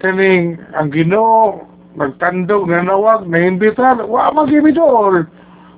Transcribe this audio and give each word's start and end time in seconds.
kaning 0.00 0.60
ang 0.76 0.92
Ginoo 0.92 1.64
nagtandog 1.96 2.68
na 2.68 2.84
nawag 2.84 3.26
na 3.26 3.42
imbitar 3.42 3.98
wa 4.04 4.30
magimidol 4.30 5.26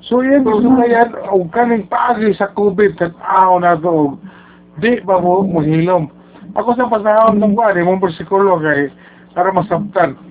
so 0.04 0.20
yan 0.20 0.44
gusto 0.44 0.68
na 0.68 0.84
yan 0.90 1.14
og 1.32 1.48
kaning 1.54 1.86
paagi 1.86 2.34
sa 2.34 2.50
COVID 2.52 2.98
kat 2.98 3.14
aw 3.22 3.56
na 3.62 3.78
to 3.78 4.18
di 4.82 5.00
ba 5.06 5.22
mo 5.22 5.46
mohilom 5.46 6.10
ako 6.58 6.74
sa 6.74 6.90
pasahon 6.90 7.38
ng 7.38 7.54
kuan 7.54 7.78
imong 7.78 8.02
bersikulo 8.02 8.58
kay 8.58 8.90
para 9.34 9.54
masabtan. 9.54 10.18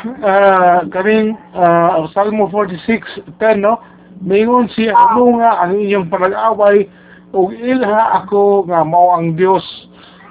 Ah 0.00 0.80
kaning 0.88 1.36
ah, 1.52 2.08
Salmo 2.16 2.48
46:10 2.48 3.36
no? 3.60 3.76
Mingon 4.24 4.70
siya 4.72 4.96
ano 4.96 5.36
nga 5.36 5.60
ang 5.60 5.76
inyong 5.76 6.08
panag-away? 6.08 6.88
Ug 7.36 7.52
ilha 7.52 8.16
ako 8.22 8.64
nga 8.64 8.80
mao 8.80 9.12
ang 9.12 9.36
Dios 9.36 9.62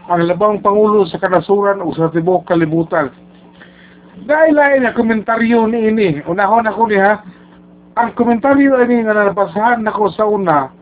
ang 0.10 0.26
labang 0.26 0.66
pangulo 0.66 1.06
sa 1.06 1.22
kanasuran 1.22 1.86
o 1.86 1.94
sa 1.94 2.10
tibok 2.10 2.50
kalibutan. 2.50 3.14
Dahil 4.26 4.58
lain 4.58 4.84
na 4.84 4.98
komentaryo 4.98 5.70
ni 5.70 5.94
ini, 5.94 6.10
unahon 6.26 6.66
ako 6.66 6.90
ni 6.90 6.98
ha, 6.98 7.22
ang 7.94 8.12
komentaryo 8.18 8.82
ini 8.84 9.06
nga 9.06 9.16
nabasahan 9.16 9.86
nako 9.86 10.10
sa 10.12 10.26
una, 10.26 10.74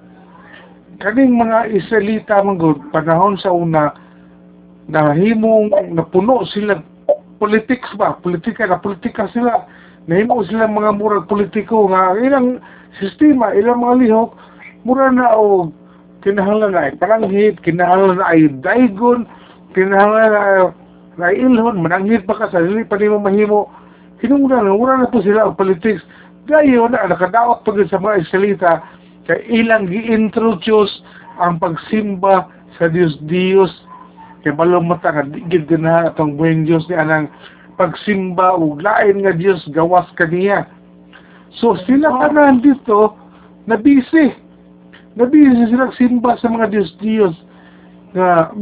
kaning 1.04 1.36
mga 1.36 1.76
Israelita 1.76 2.42
manggod 2.42 2.82
panahon 2.90 3.38
sa 3.38 3.52
una 3.54 3.94
nahimong 4.88 5.92
napuno 5.92 6.48
sila 6.48 6.80
politics 7.38 7.92
ba, 8.00 8.18
politika 8.18 8.66
na 8.66 8.80
politika 8.80 9.28
sila, 9.30 9.68
nahimo 10.10 10.42
sila 10.48 10.66
mga 10.66 10.96
murag 10.96 11.30
politiko 11.30 11.92
nga 11.92 12.16
ilang 12.18 12.58
sistema, 12.98 13.54
ilang 13.54 13.84
mga 13.84 14.08
lihok, 14.08 14.32
mura 14.88 15.12
na 15.12 15.36
o 15.36 15.70
kinahanglan 16.26 16.74
na 16.74 16.90
ay 16.90 16.94
paranghit, 16.98 17.60
kinahanglan 17.62 18.18
na 18.18 18.26
ay 18.30 18.50
daigon, 18.62 19.26
kinahanglan 19.74 20.32
na 20.34 20.44
na 21.18 21.34
ilhon, 21.34 21.82
mananghit 21.82 22.30
pa 22.30 22.38
ka 22.38 22.54
sa 22.54 22.62
dili 22.62 22.86
pa 22.86 22.96
nimo 22.96 23.18
mahimo. 23.18 23.74
Kinungdan 24.22 24.70
na, 24.70 24.74
mura 24.74 25.02
na 25.02 25.10
po 25.10 25.22
sila 25.22 25.50
ang 25.50 25.58
politics. 25.58 26.06
Gayon 26.46 26.94
na, 26.94 27.10
nakadawat 27.10 27.66
pa 27.66 27.74
sa 27.90 27.98
mga 27.98 28.22
Israelita, 28.22 28.72
kay 29.26 29.42
ilang 29.50 29.90
gi-introduce 29.90 31.02
ang 31.42 31.58
pagsimba 31.58 32.50
sa 32.78 32.86
Diyos-Diyos. 32.90 33.70
Kay 34.46 34.54
balumata 34.54 35.10
nga, 35.10 35.26
digid 35.26 35.70
na 35.74 36.14
itong 36.14 36.38
buwing 36.38 36.70
Diyos 36.70 36.86
ni 36.86 36.96
anang 36.98 37.30
pagsimba 37.82 38.58
ug 38.58 38.82
lain 38.82 39.26
nga 39.26 39.34
Diyos 39.34 39.62
gawas 39.74 40.06
kaniya. 40.18 40.70
So 41.58 41.78
sila 41.90 42.14
pa 42.14 42.30
na 42.30 42.58
busy. 42.58 43.14
Na 43.66 43.76
busy 43.76 44.47
sila 45.18 45.92
simba 45.98 46.38
sa 46.38 46.48
mga 46.48 46.70
Diyos-Diyos. 46.72 47.36
Na 48.14 48.54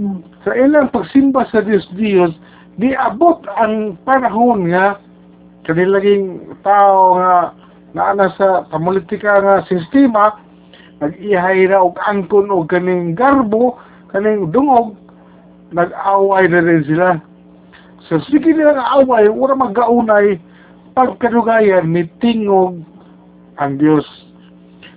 sa 0.47 0.51
ilang 0.55 0.89
pagsimba 0.89 1.45
sa 1.51 1.61
Diyos-Diyos, 1.61 2.31
di 2.75 2.91
abot 2.95 3.39
ang 3.55 3.95
panahon 4.03 4.71
nga 4.71 4.99
kanilang 5.65 6.43
tao 6.61 7.17
nga 7.17 7.55
naana 7.95 8.27
sa 8.35 8.67
pamulitika 8.67 9.39
nga 9.39 9.55
sistema 9.65 10.35
nag-ihay 10.99 11.67
na 11.71 11.79
og 11.79 11.95
angkon 12.03 12.51
og 12.51 12.67
kaning 12.67 13.15
garbo 13.15 13.79
kaning 14.11 14.51
dungog 14.51 14.95
nag-away 15.71 16.47
na 16.51 16.59
rin 16.59 16.83
sila 16.83 17.19
so 18.07 18.19
sige 18.27 18.51
nila 18.51 18.75
nga 18.75 18.99
away 18.99 19.31
ura 19.31 19.55
magkaunay 19.55 20.35
pagkadugayan 20.93 21.87
ni 21.87 22.03
tingog 22.19 22.83
ang 23.59 23.79
Dios 23.79 24.05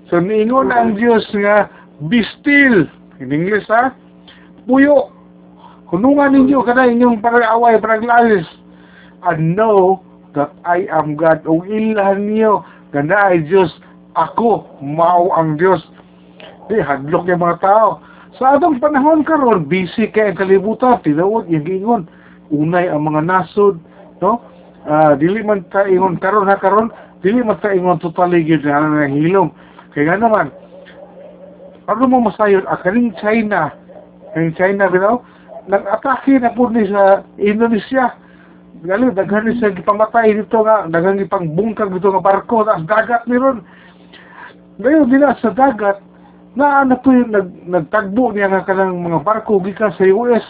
so 0.09 0.20
niingon 0.20 0.73
ang 0.73 0.97
Dios 0.97 1.25
nga 1.33 1.69
be 2.09 2.25
still. 2.39 2.89
In 3.19 3.33
English 3.33 3.67
ha? 3.73 3.95
Puyo. 4.69 5.12
Hunungan 5.89 6.37
ninyo 6.37 6.61
kada 6.69 6.84
inyong 6.84 7.25
pag-away 7.25 7.81
paglalis 7.81 8.45
and 9.25 9.56
know 9.56 10.05
that 10.36 10.53
I 10.69 10.84
am 10.92 11.17
God. 11.17 11.42
O 11.48 11.64
ilahan 11.64 12.29
niyo 12.29 12.61
ganda 12.92 13.33
ay 13.33 13.48
Diyos 13.48 13.73
ako 14.12 14.69
mao 14.84 15.33
ang 15.33 15.56
Diyos. 15.56 15.80
Di 16.68 16.79
hadlok 16.85 17.24
yung 17.33 17.41
mga 17.41 17.64
tao. 17.64 18.05
Sa 18.36 18.55
atong 18.55 18.79
panahon 18.79 19.24
karon 19.24 19.67
busy 19.67 20.13
kay 20.13 20.30
ang 20.30 20.39
kalibutan 20.39 21.01
tinuod 21.01 21.48
yung 21.48 21.64
giingon 21.64 22.02
unay 22.52 22.89
ang 22.89 23.05
mga 23.05 23.24
nasod 23.24 23.80
no? 24.20 24.41
Ah, 24.89 25.13
dili 25.18 25.45
man 25.45 25.68
ta 25.68 25.85
ingon 25.85 26.17
karon 26.17 26.48
ha 26.48 26.57
karon 26.57 26.89
dili 27.20 27.45
man 27.45 27.61
ta 27.61 27.74
ingon 27.74 28.01
totally 28.01 28.41
gyud 28.45 28.64
na 28.64 29.05
hilom 29.05 29.52
kay 29.92 30.04
nga 30.06 30.16
naman 30.18 30.48
ano 31.88 32.02
mo 32.04 32.28
masayon 32.28 32.64
ah, 32.68 32.80
kaning 32.80 33.14
China 33.20 33.72
kaning 34.34 34.56
China 34.56 34.90
bitaw 34.90 35.22
nag-atake 35.68 36.40
na 36.40 36.52
po 36.52 36.68
ni 36.68 36.88
sa 36.88 37.22
Indonesia 37.36 38.14
Gali, 38.78 39.10
daghan 39.10 39.42
ni 39.42 39.58
sa 39.58 39.74
gipamatay 39.74 40.38
dito 40.38 40.62
nga, 40.62 40.86
daghan 40.86 41.18
gipang 41.18 41.50
bungkag 41.50 41.90
dito 41.90 42.14
nga 42.14 42.22
barko, 42.22 42.62
taas 42.62 42.86
dagat 42.86 43.26
ni 43.26 43.34
ron. 43.34 43.58
Ngayon, 44.78 45.10
dila 45.10 45.34
sa 45.42 45.50
dagat, 45.50 45.98
na 46.58 46.82
ano 46.82 46.98
po 46.98 47.14
yung 47.14 47.30
nag, 47.30 47.48
nagtagbo 47.70 48.34
niya 48.34 48.50
nga 48.50 48.66
kanang 48.66 48.98
mga 48.98 49.22
barko 49.22 49.62
gikan 49.62 49.94
sa 49.94 50.02
US 50.10 50.42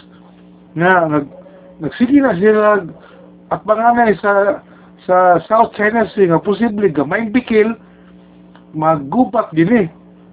nga 0.73 1.05
nag 1.05 1.29
nagsige 1.85 2.25
na 2.25 2.33
sila 2.33 2.81
at 3.53 3.61
banganay 3.69 4.17
sa 4.17 4.65
sa 5.05 5.37
South 5.45 5.77
China 5.77 6.09
Sea 6.17 6.33
nga 6.33 6.41
posible 6.41 6.89
gamay 6.89 7.29
bikil 7.29 7.77
maggubat 8.79 9.51
din 9.51 9.75
eh 9.75 9.87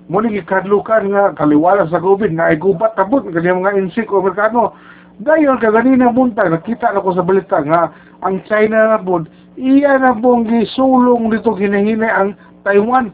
mo 0.05 0.21
ni 0.21 0.37
gikadlukan 0.37 1.09
nga 1.09 1.33
kaliwala 1.33 1.89
sa 1.89 1.97
COVID 1.97 2.29
na 2.29 2.53
ay 2.53 2.61
gubat 2.61 2.93
kanya 2.93 3.57
mga 3.57 3.73
insik 3.81 4.13
o 4.13 4.21
Amerikano 4.21 4.77
dayon 5.17 5.57
ka 5.57 5.73
ganina 5.73 6.13
buntag 6.13 6.53
nakita 6.53 6.93
na 6.93 7.01
ko 7.01 7.09
sa 7.17 7.25
balita 7.25 7.65
nga 7.65 7.89
ang 8.21 8.45
China 8.45 8.93
na 8.93 9.01
po 9.01 9.25
iya 9.57 9.97
na 9.97 10.13
pong 10.13 10.45
gisulong 10.45 11.31
dito 11.31 11.55
ginahinay 11.55 12.11
ang 12.11 12.35
Taiwan. 12.67 13.11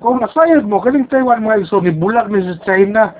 Kung 0.00 0.20
nasayod 0.20 0.64
mo 0.64 0.80
kaning 0.80 1.08
Taiwan 1.08 1.44
mga 1.44 1.68
iso 1.68 1.80
ni 1.80 1.92
bulag 1.92 2.32
ni 2.32 2.44
sa 2.44 2.56
China. 2.64 3.12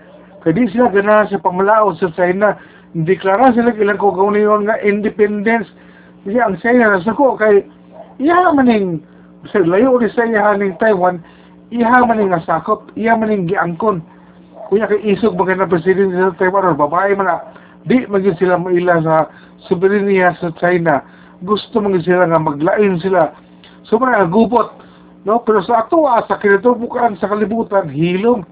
Kadi 0.47 0.70
sila 0.70 0.88
ganahan 0.88 1.28
sa 1.28 1.42
pamalaot 1.42 1.98
sa 2.00 2.08
China. 2.14 2.56
Deklara 2.97 3.53
sila 3.53 3.75
ilang 3.76 4.00
ko 4.00 4.14
gawin 4.14 4.64
nga 4.64 4.81
independence. 4.81 5.69
Kasi 6.25 6.38
ang 6.41 6.56
China 6.62 6.97
na 6.97 7.12
ko 7.12 7.37
kay 7.37 7.66
iya 8.22 8.48
maning 8.54 9.04
sa 9.47 9.62
layo 9.62 9.94
ni 10.03 10.10
sa 10.10 10.26
iya 10.26 10.56
ning 10.59 10.75
Taiwan. 10.82 11.22
Iya 11.71 12.03
maning 12.03 12.34
nasakop 12.34 12.91
iya 12.99 13.15
maning 13.15 13.47
giangkon. 13.47 14.03
Kuya 14.69 14.91
kay 14.91 15.00
isog 15.15 15.38
ba 15.38 15.47
na 15.47 15.71
presidente 15.71 16.19
sa 16.19 16.34
Taiwan 16.34 16.75
or 16.75 16.75
babae 16.75 17.15
man 17.15 17.31
na 17.31 17.37
di 17.87 18.03
maging 18.10 18.37
sila 18.37 18.59
maila 18.59 18.99
sa 19.00 19.16
soberenya 19.71 20.34
sa 20.43 20.50
China. 20.59 21.00
Gusto 21.47 21.78
maging 21.78 22.04
sila 22.04 22.26
nga 22.26 22.43
maglain 22.43 22.99
sila. 22.99 23.31
So 23.87 23.97
mga 24.03 24.28
gubot 24.28 24.75
no? 25.28 25.44
Pero 25.47 25.62
sa 25.62 25.87
ato 25.87 26.09
ah, 26.09 26.25
sa 26.26 26.41
kinatubukan 26.41 27.20
sa 27.20 27.31
kalibutan 27.31 27.93
hilom. 27.93 28.43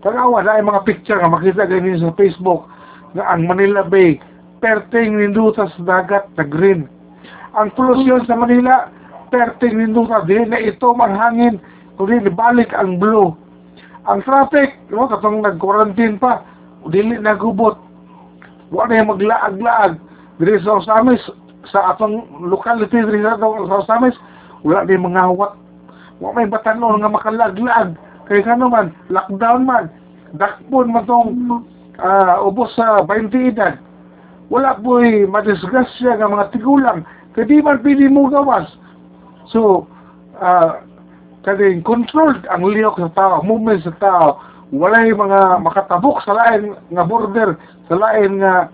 Tanawa 0.00 0.40
na 0.40 0.56
ay 0.56 0.64
mga 0.64 0.84
picture 0.88 1.18
nga 1.20 1.28
makita 1.28 1.68
ganyan 1.68 2.00
sa 2.00 2.16
Facebook 2.16 2.64
nga 3.12 3.36
ang 3.36 3.44
Manila 3.44 3.84
Bay 3.84 4.16
perting 4.60 5.16
ninduta 5.16 5.68
sa 5.68 5.80
dagat 5.80 6.28
na 6.36 6.44
green. 6.44 6.88
Ang 7.56 7.72
polusyon 7.74 8.24
sa 8.28 8.36
Manila 8.36 8.88
perting 9.30 9.78
ninduta 9.78 10.26
di 10.26 10.42
na 10.44 10.58
ito 10.58 10.92
manghangin 10.92 11.62
kundi 11.96 12.28
balik 12.30 12.74
ang 12.74 12.98
blue. 12.98 13.32
Ang 14.10 14.20
traffic 14.26 14.76
no 14.90 15.06
katong 15.06 15.46
nag-quarantine 15.46 16.18
pa 16.18 16.42
dili 16.90 17.16
nagubot. 17.16 17.78
Wala 18.74 18.98
yung 18.98 19.14
maglaag-laag. 19.14 19.98
Diri 20.40 20.56
sa 20.62 20.80
Osamis 20.80 21.22
sa 21.68 21.94
atong 21.94 22.44
locality 22.48 23.04
diri 23.04 23.22
sa 23.22 23.38
sa 23.40 23.80
Osamis 23.86 24.16
wala 24.66 24.84
na 24.84 24.92
yung 24.92 25.06
mga 25.12 25.24
hawat. 25.30 25.52
Wala 26.20 26.36
may 26.36 26.48
batanon 26.50 27.00
nga 27.00 27.08
makalag-lag 27.12 27.96
kaya 28.30 28.46
ka 28.46 28.54
naman 28.54 28.94
lockdown 29.10 29.66
man 29.66 29.90
dakpon 30.38 30.94
man 30.94 31.02
tong 31.02 31.34
uh, 31.98 32.46
ubos 32.46 32.70
sa 32.78 33.02
20 33.02 33.34
edad. 33.50 33.74
Wala 34.46 34.78
po'y 34.78 35.26
madisgrasya 35.26 36.14
nga 36.14 36.30
mga 36.30 36.54
tigulang. 36.54 37.02
Kaya 37.34 37.50
di 37.50 37.58
man 37.58 37.82
pili 37.82 38.06
mo 38.06 38.30
gawas 38.30 38.70
so 39.52 39.86
uh, 40.40 40.80
kading 41.44 41.80
controlled 41.84 42.44
ang 42.52 42.64
liyok 42.68 43.00
sa 43.00 43.10
tao 43.16 43.40
movement 43.40 43.84
sa 43.84 43.94
tao. 43.96 44.26
Wala 44.70 45.02
yung 45.08 45.26
mga 45.26 45.64
makatabok 45.66 46.22
sa 46.22 46.36
lain 46.36 46.78
nga 46.94 47.02
border 47.02 47.58
sa 47.90 47.94
lain 47.98 48.38
nga 48.38 48.70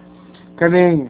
kaning 0.60 1.08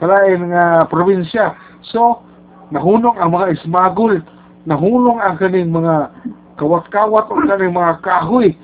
sa 0.00 0.06
lain 0.08 0.52
nga 0.52 0.86
probinsya. 0.88 1.52
So 1.92 2.22
nahunong 2.70 3.18
ang 3.18 3.34
mga 3.34 3.60
ismagol 3.60 4.22
nahunong 4.66 5.22
ang 5.22 5.36
kaning 5.38 5.70
mga 5.70 6.10
kawat-kawat 6.56 7.28
o 7.28 7.34
kaning 7.44 7.76
mga 7.76 8.00
kahoy. 8.00 8.54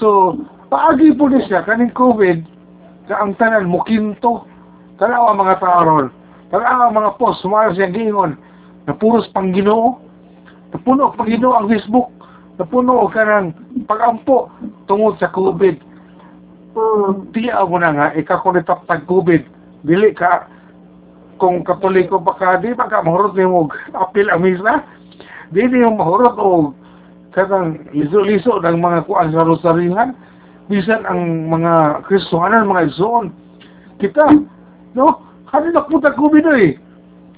So 0.00 0.36
paagi 0.72 1.14
po 1.14 1.30
ni 1.30 1.44
siya 1.46 1.62
kaning 1.62 1.94
covid 1.94 2.42
na 3.06 3.22
ang 3.22 3.38
tanan 3.38 3.70
mukinto 3.70 4.48
tanaw 4.98 5.30
mga 5.36 5.60
tao 5.60 5.80
ron. 5.84 6.08
Mga 6.50 7.10
post 7.20 7.44
sumara 7.44 7.70
siya 7.76 7.92
giingon 7.92 8.45
na 8.86 8.94
puros 8.94 9.26
pangginoo 9.34 9.98
napuno 10.72 11.10
ang 11.10 11.16
pangginoo 11.18 11.54
ang 11.54 11.70
Facebook 11.70 12.10
napuno 12.56 13.04
og 13.04 13.12
kanang 13.12 13.52
pagampo 13.84 14.48
tungod 14.88 15.20
sa 15.20 15.28
COVID. 15.32 15.76
Mm. 16.76 17.32
Tiya 17.32 17.64
mo 17.68 17.76
na 17.80 17.92
nga, 17.92 18.06
nitap 18.16 18.84
tag 18.88 19.04
COVID. 19.04 19.42
Dili 19.84 20.12
ka, 20.16 20.48
kung 21.36 21.60
katoliko 21.64 22.16
pa 22.20 22.32
ka, 22.36 22.48
di 22.64 22.72
ba 22.72 22.88
ka 22.88 23.04
mahurot 23.04 23.36
ni 23.36 23.44
mo 23.44 23.68
apil 23.92 24.32
ang 24.32 24.40
misa? 24.40 24.80
Di 25.52 25.68
di 25.68 25.84
mo 25.84 26.00
mahurot 26.00 26.36
o 26.40 26.72
kanang 27.36 27.84
liso-liso 27.92 28.56
ng 28.64 28.80
mga 28.80 29.04
kuan 29.04 29.32
sa 29.36 29.44
rosarihan. 29.44 30.16
Bisan 30.66 31.04
ang 31.06 31.52
mga 31.52 32.02
kristuhanan, 32.08 32.66
mga 32.66 32.90
igsoon. 32.90 33.30
Kita, 34.02 34.24
no? 34.98 35.22
Hanok 35.52 35.86
po 35.86 36.02
tagkubi 36.02 36.42
na 36.42 36.52
eh. 36.58 36.74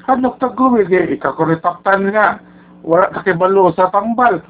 Hanok 0.08 0.40
tagkubi, 0.40 0.88
kaya 0.88 1.12
ikakuritaptan 1.12 2.08
nga. 2.08 2.40
Wala 2.80 3.12
kakibalo 3.12 3.68
sa 3.76 3.92
tambal. 3.92 4.40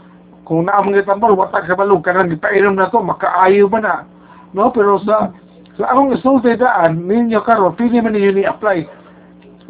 Kung 0.46 0.70
naamang 0.70 1.02
tambal, 1.02 1.34
wala 1.34 1.50
kakibalo, 1.50 1.98
kanang 1.98 2.30
ipainom 2.30 2.78
na 2.78 2.86
to, 2.86 3.02
makaayo 3.02 3.66
ba 3.66 3.82
na? 3.82 3.94
No? 4.54 4.70
Pero 4.70 5.02
sa 5.02 5.34
sa 5.74 5.94
akong 5.94 6.14
isulti 6.14 6.58
daan, 6.58 7.06
ninyo 7.06 7.38
karo, 7.42 7.74
pili 7.74 8.02
man 8.02 8.14
ninyo 8.14 8.38
ni-apply. 8.38 8.86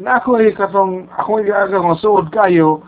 Na 0.00 0.20
ako 0.20 0.40
ay 0.40 0.56
katong, 0.56 1.04
ako 1.12 1.44
ay 1.44 1.52
aga 1.52 1.84
kong 1.84 2.00
suod 2.00 2.26
kayo, 2.32 2.80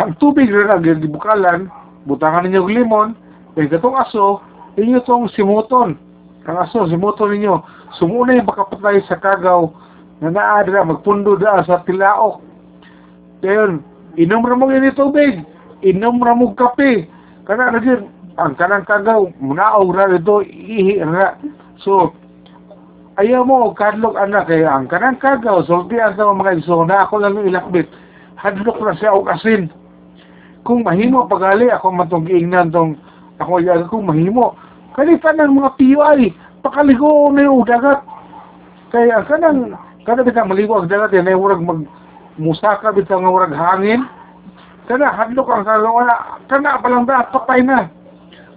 ang 0.00 0.16
tubig 0.16 0.48
na 0.48 0.76
lang, 0.76 0.84
gibukalan, 0.84 1.68
butangan 2.08 2.48
ninyo 2.48 2.64
limon, 2.64 3.12
kaya 3.52 3.68
katong 3.68 3.96
aso, 3.96 4.40
inyo 4.80 5.04
tong 5.04 5.28
simuton. 5.36 6.00
Ang 6.48 6.56
aso, 6.64 6.88
simuton 6.88 7.36
ninyo. 7.36 7.60
Sumuna 8.00 8.36
yung 8.36 8.48
makapatay 8.48 9.04
sa 9.04 9.20
kagaw 9.20 9.68
na 10.20 10.28
naadra, 10.28 10.84
magpundo 10.84 11.36
da 11.36 11.64
sa 11.64 11.80
tilaok. 11.88 12.44
Ngayon, 13.40 13.80
inom 14.20 14.44
ra 14.44 14.54
mo 14.56 14.68
yun 14.68 14.92
tubig. 14.92 15.40
Inom 15.80 16.20
ra 16.20 16.36
mo 16.36 16.52
kape. 16.52 17.08
Kana 17.48 17.72
na 17.72 17.80
din, 17.80 18.04
ang 18.36 18.54
kanang 18.56 18.84
kagaw, 18.84 19.32
munaog 19.40 19.96
ra 19.96 20.12
ito, 20.12 20.44
ihi 20.44 21.00
ra. 21.00 21.40
So, 21.80 22.12
ayaw 23.16 23.48
mo, 23.48 23.72
kadlok 23.72 24.20
anak, 24.20 24.52
kaya 24.52 24.68
ang 24.68 24.92
kanang 24.92 25.16
kagaw, 25.16 25.64
sultian 25.64 26.12
sa 26.16 26.28
mga 26.28 26.60
iso, 26.60 26.84
na 26.84 27.08
ako 27.08 27.24
lang 27.24 27.40
ilakbit. 27.40 27.88
Hadlok 28.36 28.76
na 28.80 28.92
siya 28.96 29.16
o 29.16 29.24
kasin. 29.24 29.72
Kung 30.64 30.84
mahimo 30.84 31.24
pagali, 31.24 31.72
ako 31.72 31.96
matong 31.96 32.28
giingnan 32.28 32.68
tong 32.68 33.00
ako 33.40 33.64
yaga 33.64 33.88
kung 33.88 34.04
mahimo. 34.04 34.52
Kalitan 34.92 35.40
ng 35.40 35.56
mga 35.56 35.70
PUI, 35.80 36.36
pakaligo 36.60 37.32
na 37.32 37.48
yung 37.48 37.64
dagat. 37.64 38.04
Kaya 38.92 39.24
kanang, 39.24 39.72
kada 40.10 40.26
bitang 40.26 40.50
maligo 40.50 40.74
ang 40.74 40.90
dagat, 40.90 41.14
yan 41.14 41.30
ay 41.30 41.38
murag 41.38 41.62
mag, 41.62 41.86
musaka 42.34 42.90
bitang 42.90 43.22
nga 43.22 43.30
murag 43.30 43.54
hangin. 43.54 44.02
Kana, 44.90 45.14
hadlok 45.14 45.46
ang 45.54 45.62
kagaw, 45.62 46.02
wala, 46.02 46.42
kana 46.50 46.82
palang 46.82 47.06
da, 47.06 47.30
patay 47.30 47.62
na. 47.62 47.86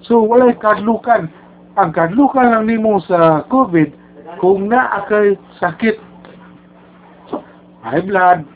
So, 0.01 0.25
walay 0.25 0.57
kadlukan. 0.57 1.29
Ang 1.77 1.89
kadlukan 1.93 2.49
lang 2.49 2.65
nimo 2.65 2.97
sa 3.05 3.45
COVID, 3.53 3.93
kung 4.41 4.65
naa 4.65 5.05
kay 5.05 5.37
sakit, 5.61 6.01
high 7.85 8.01
blood, 8.01 8.49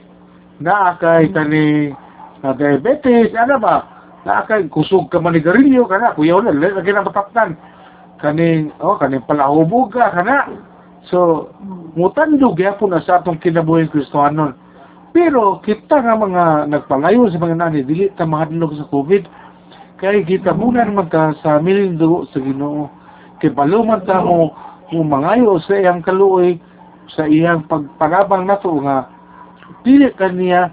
naa 0.58 0.98
kay 0.98 1.30
kani 1.30 1.94
na 2.42 2.58
diabetes, 2.58 3.34
ano 3.38 3.62
ba? 3.62 3.76
Na 4.26 4.44
kay 4.50 4.66
kusog 4.74 5.08
ka 5.14 5.22
manigarilyo 5.22 5.86
kana 5.86 6.18
kuya 6.18 6.42
wala 6.42 6.52
lagi 6.52 6.92
na 6.92 7.06
mataptan. 7.06 7.56
Kaning 8.18 8.74
oh 8.82 8.98
kaning 8.98 9.24
palahubog 9.24 9.94
ka 9.94 10.12
kana. 10.12 10.50
So 11.08 11.48
mutandog 11.96 12.58
gyapon 12.60 12.92
na 12.92 13.04
sa 13.06 13.22
atong 13.22 13.40
kinabuhi 13.40 13.88
Kristohanon. 13.88 14.58
Pero 15.16 15.64
kita 15.64 16.04
nga 16.04 16.14
mga 16.18 16.68
nagpangayo 16.68 17.32
sa 17.32 17.40
mga 17.40 17.56
nani 17.58 17.82
dili 17.88 18.12
ta 18.14 18.28
mahadlok 18.28 18.76
sa 18.76 18.90
COVID 18.92 19.24
kay 19.98 20.22
kita 20.28 20.54
muna 20.54 20.86
naman 20.86 21.08
ta 21.08 21.34
sa 21.42 21.58
miling 21.64 21.96
dugo 21.96 22.28
sa 22.30 22.44
Ginoo. 22.44 22.92
Kay 23.40 23.56
paluman 23.56 24.04
ta 24.04 24.22
mo 24.22 24.52
mangayo 24.92 25.58
sa 25.64 25.80
iyang 25.80 26.04
kaluoy 26.04 26.60
sa 27.16 27.26
iyang 27.26 27.64
pagpanabang 27.66 28.44
nato 28.46 28.72
nga 28.84 29.08
dili 29.84 30.12
kaniya 30.16 30.72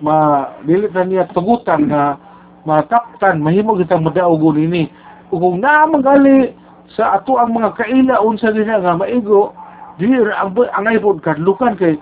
ma 0.00 0.48
dili 0.64 0.88
ta 0.88 1.04
niya 1.04 1.28
tugutan 1.36 1.88
nga 1.88 2.16
mataptan 2.64 3.40
mahimo 3.40 3.76
kita 3.76 4.00
madaog 4.00 4.56
ini 4.56 4.88
ug 5.30 5.40
kung 5.40 5.62
naa 5.62 5.86
magali 5.86 6.52
sa 6.96 7.20
ato 7.20 7.38
ang 7.38 7.54
mga 7.54 7.76
kaila 7.78 8.18
unsa 8.24 8.50
dinha 8.50 8.82
nga 8.82 8.98
maigo 8.98 9.54
dili 10.00 10.16
ra 10.24 10.40
ang 10.40 10.56
angay 10.56 10.96
pod 10.96 11.20
kadlukan 11.20 11.76
kay 11.76 12.00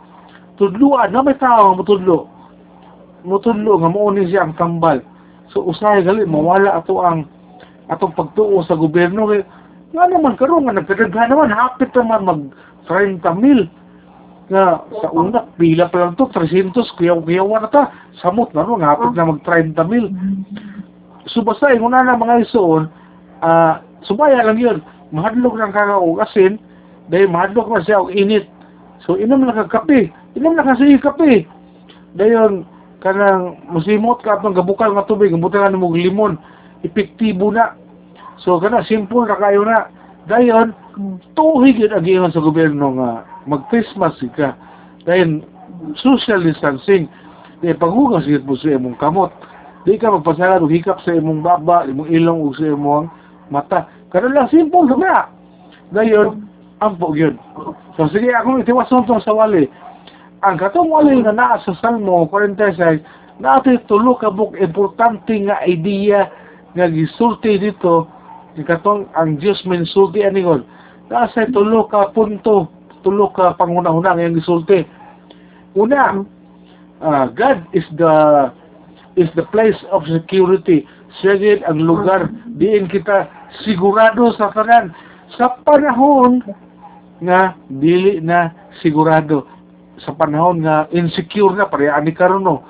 tudluan 0.54 1.10
na 1.10 1.26
may 1.26 1.34
tao 1.34 1.74
nga 1.74 1.78
mutudlo 1.82 2.30
mutudlo 3.26 3.82
nga 3.82 3.90
mao 3.90 4.14
ni 4.14 4.30
siya 4.30 4.46
ang 4.46 4.54
kambal. 4.54 5.02
So 5.50 5.66
usahay 5.66 6.06
gali 6.06 6.22
mawala 6.22 6.78
ato 6.78 7.02
ang 7.02 7.26
atong 7.90 8.14
pagtuo 8.14 8.62
sa 8.62 8.78
gobyerno 8.78 9.26
kay 9.28 9.42
nga 9.96 10.04
naman 10.06 10.36
karon 10.36 10.68
nga 10.68 10.76
nagkadaghan 10.76 11.32
naman 11.32 11.50
hapit 11.50 11.90
naman 11.96 12.22
mag 12.22 12.40
30 12.86 13.24
mil 13.40 13.64
nga 14.48 14.80
sa 15.00 15.08
una 15.12 15.44
pila 15.60 15.88
pa 15.92 16.08
lang 16.08 16.16
to 16.16 16.28
300 16.32 16.72
kuyaw-kuyawa 16.96 17.64
na 17.64 17.68
ta 17.68 17.82
samot 18.20 18.52
na 18.52 18.64
no 18.64 18.80
nga 18.80 18.96
hapit 18.96 19.12
na 19.16 19.28
mag 19.28 19.40
30 19.44 19.76
mil 19.88 20.12
so 21.28 21.44
basta 21.44 21.72
yung 21.72 21.92
una 21.92 22.04
na 22.04 22.16
mga 22.16 22.48
isuon 22.48 22.88
ah 23.44 23.80
subaya 24.04 24.44
lang 24.44 24.60
yun 24.60 24.78
mahadlok 25.12 25.56
ng 25.56 25.72
kakao 25.72 26.20
asin 26.20 26.60
dahil 27.08 27.28
mahadlok 27.32 27.68
na 27.72 27.84
siya 27.84 28.00
og 28.04 28.12
init. 28.12 28.48
So 29.04 29.16
inom 29.16 29.44
na 29.44 29.56
kakape 29.56 30.12
inom 30.36 30.56
na 30.56 30.64
kasi 30.64 31.00
kape. 31.00 31.48
Dayon 32.16 32.64
kanang 33.00 33.60
musimot 33.68 34.20
ka 34.24 34.38
atong 34.38 34.56
gabukal 34.56 34.92
nga 34.92 35.08
tubig 35.08 35.32
butangan 35.32 35.76
mo 35.76 35.92
limon 35.92 36.36
epektibo 36.84 37.52
na. 37.52 37.74
So 38.44 38.60
kana 38.60 38.84
simple 38.84 39.24
ra 39.24 39.40
kayo 39.40 39.64
na. 39.64 39.88
Dayon 40.28 40.76
tuhig 41.32 41.80
yun 41.80 41.96
ang 41.96 42.34
sa 42.34 42.44
gobyerno 42.44 43.00
nga 43.00 43.24
mag-Christmas 43.48 44.20
ka 44.36 44.52
dahil 45.08 45.40
social 45.96 46.44
distancing. 46.44 47.08
Dahil 47.64 47.80
paghugas 47.80 48.28
yun 48.28 48.44
po 48.44 48.54
sa 48.60 48.76
imong 48.76 49.00
kamot. 49.00 49.32
Di 49.88 49.96
ka 49.96 50.12
magpasala 50.12 50.60
o 50.60 50.68
hikap 50.68 51.00
sa 51.00 51.16
imong 51.16 51.40
baba 51.40 51.88
imong 51.88 52.12
ilong 52.12 52.44
o 52.44 52.52
sa 52.52 52.68
imong 52.68 53.08
mata. 53.48 53.88
Karon 54.12 54.36
lang 54.36 54.52
simple 54.52 54.84
na 55.00 55.32
dayon 55.92 56.47
ampo 56.80 57.14
yun. 57.14 57.38
So 57.96 58.06
sige 58.10 58.30
akong 58.34 58.62
itiwason 58.62 59.06
tong 59.06 59.22
sa 59.22 59.34
wali. 59.34 59.66
Ang 60.46 60.56
katong 60.58 60.90
wali 60.90 61.18
nga 61.22 61.34
naa 61.34 61.58
sa 61.62 61.74
Salmo 61.82 62.26
46 62.30 63.02
natin 63.38 63.78
tulo 63.86 64.18
ka 64.18 64.30
buk 64.30 64.54
importante 64.58 65.34
nga 65.46 65.62
idea 65.66 66.26
nga 66.74 66.86
gisulti 66.90 67.58
dito 67.58 68.06
katong 68.58 69.06
ang 69.14 69.38
Diyos 69.38 69.62
mensulti 69.62 70.26
aningon 70.26 70.66
nasa 71.06 71.46
tulo 71.54 71.86
ka 71.86 72.10
punto 72.10 72.66
tulo 73.06 73.30
ka 73.30 73.54
pangunahuna 73.54 74.18
nga 74.18 74.34
gisulti. 74.34 74.82
Una 75.78 76.22
uh, 77.02 77.26
God 77.30 77.62
is 77.72 77.86
the 77.94 78.14
is 79.18 79.30
the 79.34 79.46
place 79.50 79.78
of 79.90 80.06
security. 80.06 80.86
Second, 81.18 81.66
ang 81.66 81.82
lugar. 81.82 82.30
Diin 82.58 82.86
kita 82.86 83.26
sigurado 83.64 84.30
sa 84.38 84.52
kanan 84.54 84.94
sa 85.34 85.58
panahon 85.66 86.44
nga 87.22 87.54
dili 87.66 88.22
na 88.22 88.54
sigurado 88.82 89.46
sa 89.98 90.14
panahon 90.14 90.62
nga 90.62 90.86
insecure 90.94 91.54
na 91.58 91.66
pareha 91.66 91.98
ni 92.00 92.14
karon 92.14 92.46
no? 92.46 92.62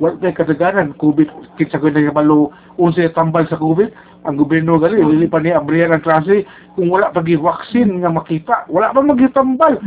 Wala 0.00 0.16
kay 0.16 0.32
kadaganan 0.32 0.96
covid 0.96 1.28
kitsa 1.60 1.76
ko 1.76 1.92
na 1.92 2.12
malo 2.12 2.52
unsa 2.80 3.12
tambal 3.12 3.44
sa 3.48 3.60
covid 3.60 3.92
ang 4.24 4.36
gobyerno 4.36 4.76
gali 4.76 5.00
dili 5.00 5.28
pa 5.28 5.40
ni 5.40 5.52
abrihan 5.52 5.96
ang 5.96 6.04
klase 6.04 6.44
kung 6.76 6.92
wala 6.92 7.12
pa 7.12 7.24
gi 7.24 7.40
vaccine 7.40 8.04
nga 8.04 8.12
makita 8.12 8.68
wala 8.68 8.92
pa 8.92 9.00
magitambal 9.00 9.80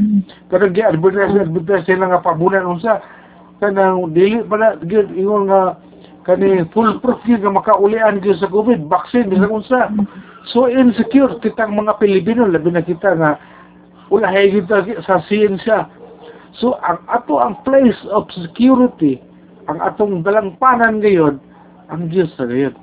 kadang 0.49 0.73
gi 0.73 0.81
advertise 0.85 1.37
advertise 1.37 1.85
sila 1.85 2.09
nga 2.09 2.21
pabunan 2.21 2.65
unsa. 2.65 3.01
Kanang 3.61 4.13
dili 4.13 4.41
pa 4.45 4.57
na 4.57 4.77
gyud 4.81 5.13
ingon 5.13 5.49
nga 5.49 5.77
kani 6.25 6.65
full 6.73 6.97
proof 7.01 7.21
gyud 7.25 7.45
nga 7.45 7.53
makaulian 7.53 8.21
gyud 8.21 8.37
sa 8.41 8.49
covid 8.49 8.85
vaccine 8.89 9.29
bisan 9.29 9.53
unsa. 9.53 9.89
So 10.49 10.65
insecure 10.69 11.37
kitang 11.41 11.77
mga 11.77 12.01
Pilipino 12.01 12.49
labi 12.49 12.73
na 12.73 12.85
kita 12.85 13.17
nga 13.17 13.37
wala 14.13 14.29
hay 14.29 14.53
kita 14.53 14.85
sa 15.09 15.17
siyensya 15.25 15.89
so 16.53 16.77
ang 16.85 17.01
ato 17.09 17.41
ang 17.41 17.57
place 17.65 17.97
of 18.13 18.29
security 18.37 19.17
ang 19.65 19.81
atong 19.81 20.21
dalangpanan 20.21 21.01
ngayon 21.01 21.41
ang 21.91 22.09
Diyos 22.09 22.31
sa 22.35 22.47
ngayon. 22.47 22.75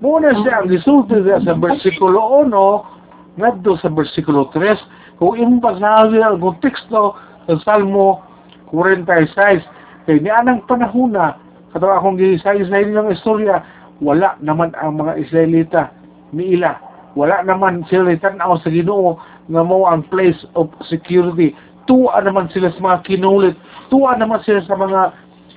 Muna 0.00 0.32
siya 0.32 0.64
ang 0.64 0.68
gisulti 0.72 1.20
siya 1.20 1.44
sa 1.44 1.52
versikulo 1.56 2.44
1 2.48 3.40
ngadto 3.40 3.76
sa 3.78 3.92
versikulo 3.92 4.48
3 4.52 5.20
kung 5.20 5.36
imbasahin 5.36 6.24
ang 6.24 6.40
konteksto 6.40 7.16
sa 7.44 7.54
Salmo 7.64 8.24
46 8.72 9.60
kay 10.08 10.16
ni 10.18 10.32
anang 10.32 10.64
panahon 10.64 11.12
na 11.12 11.36
katawa 11.70 12.00
akong 12.00 12.16
gisay-say 12.16 12.88
nilang 12.88 13.12
istorya 13.12 13.60
wala 14.00 14.40
naman 14.40 14.72
ang 14.80 14.96
mga 14.96 15.12
Israelita 15.20 15.82
ni 16.32 16.56
ila. 16.56 16.80
Wala 17.18 17.42
naman 17.42 17.84
sila 17.90 18.14
tanaw 18.16 18.56
sa 18.62 18.70
Ginoo 18.72 19.18
nga 19.48 19.62
mo 19.64 19.88
ang 19.88 20.04
place 20.12 20.38
of 20.58 20.68
security. 20.84 21.56
Tuwa 21.88 22.20
naman 22.20 22.52
sila 22.52 22.68
sa 22.74 22.80
mga 22.82 22.98
kinulit. 23.08 23.56
Tuwa 23.88 24.18
naman 24.18 24.44
sila 24.44 24.60
sa 24.68 24.76
mga 24.76 25.00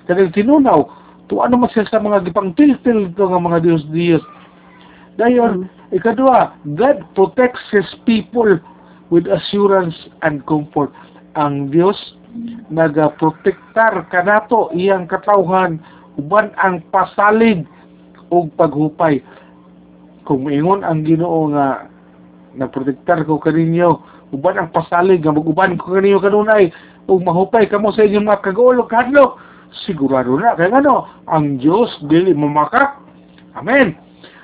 kanang 0.08 0.36
tinunaw 0.36 0.88
tuwa 1.32 1.48
naman 1.48 1.72
sila 1.72 1.88
sa 1.88 2.04
mga 2.04 2.28
gipangtiltil 2.30 3.10
ito 3.10 3.24
nga 3.24 3.40
mga 3.40 3.64
Diyos-Diyos 3.64 4.24
dayon 5.16 5.72
ikadua 5.96 6.52
God 6.76 7.06
protects 7.16 7.64
His 7.72 7.88
people 8.04 8.58
with 9.14 9.30
assurance 9.30 9.94
and 10.26 10.42
comfort. 10.50 10.90
Ang 11.38 11.70
Diyos 11.70 11.96
nagaprotektar 12.74 14.10
kanato 14.10 14.74
iyang 14.74 15.06
katawhan 15.06 15.78
uban 16.18 16.50
ang 16.62 16.82
pasalig 16.90 17.66
og 18.34 18.50
paghupay. 18.58 19.22
Kung 20.26 20.50
ingon 20.50 20.82
ang 20.82 21.06
Ginoo 21.06 21.54
nga 21.54 21.86
nagprotektar 22.58 23.26
ko 23.26 23.42
kaninyo. 23.42 24.02
Uban 24.34 24.58
ang 24.58 24.74
pasalig 24.74 25.22
nga 25.22 25.34
mag-uban 25.34 25.78
ko 25.78 25.98
kaninyo 25.98 26.22
kanunay. 26.22 26.74
Ug 27.06 27.22
mahupay 27.22 27.68
kamo 27.68 27.92
sa 27.92 28.08
inyong 28.08 28.30
mga 28.30 28.44
kagulog 28.46 28.88
kadlok 28.88 29.38
sigurado 29.84 30.38
na 30.38 30.54
kay 30.54 30.70
ngano 30.70 31.10
ang 31.26 31.58
Dios 31.58 31.90
dili 32.06 32.32
mamakak 32.32 33.02
amen. 33.58 33.98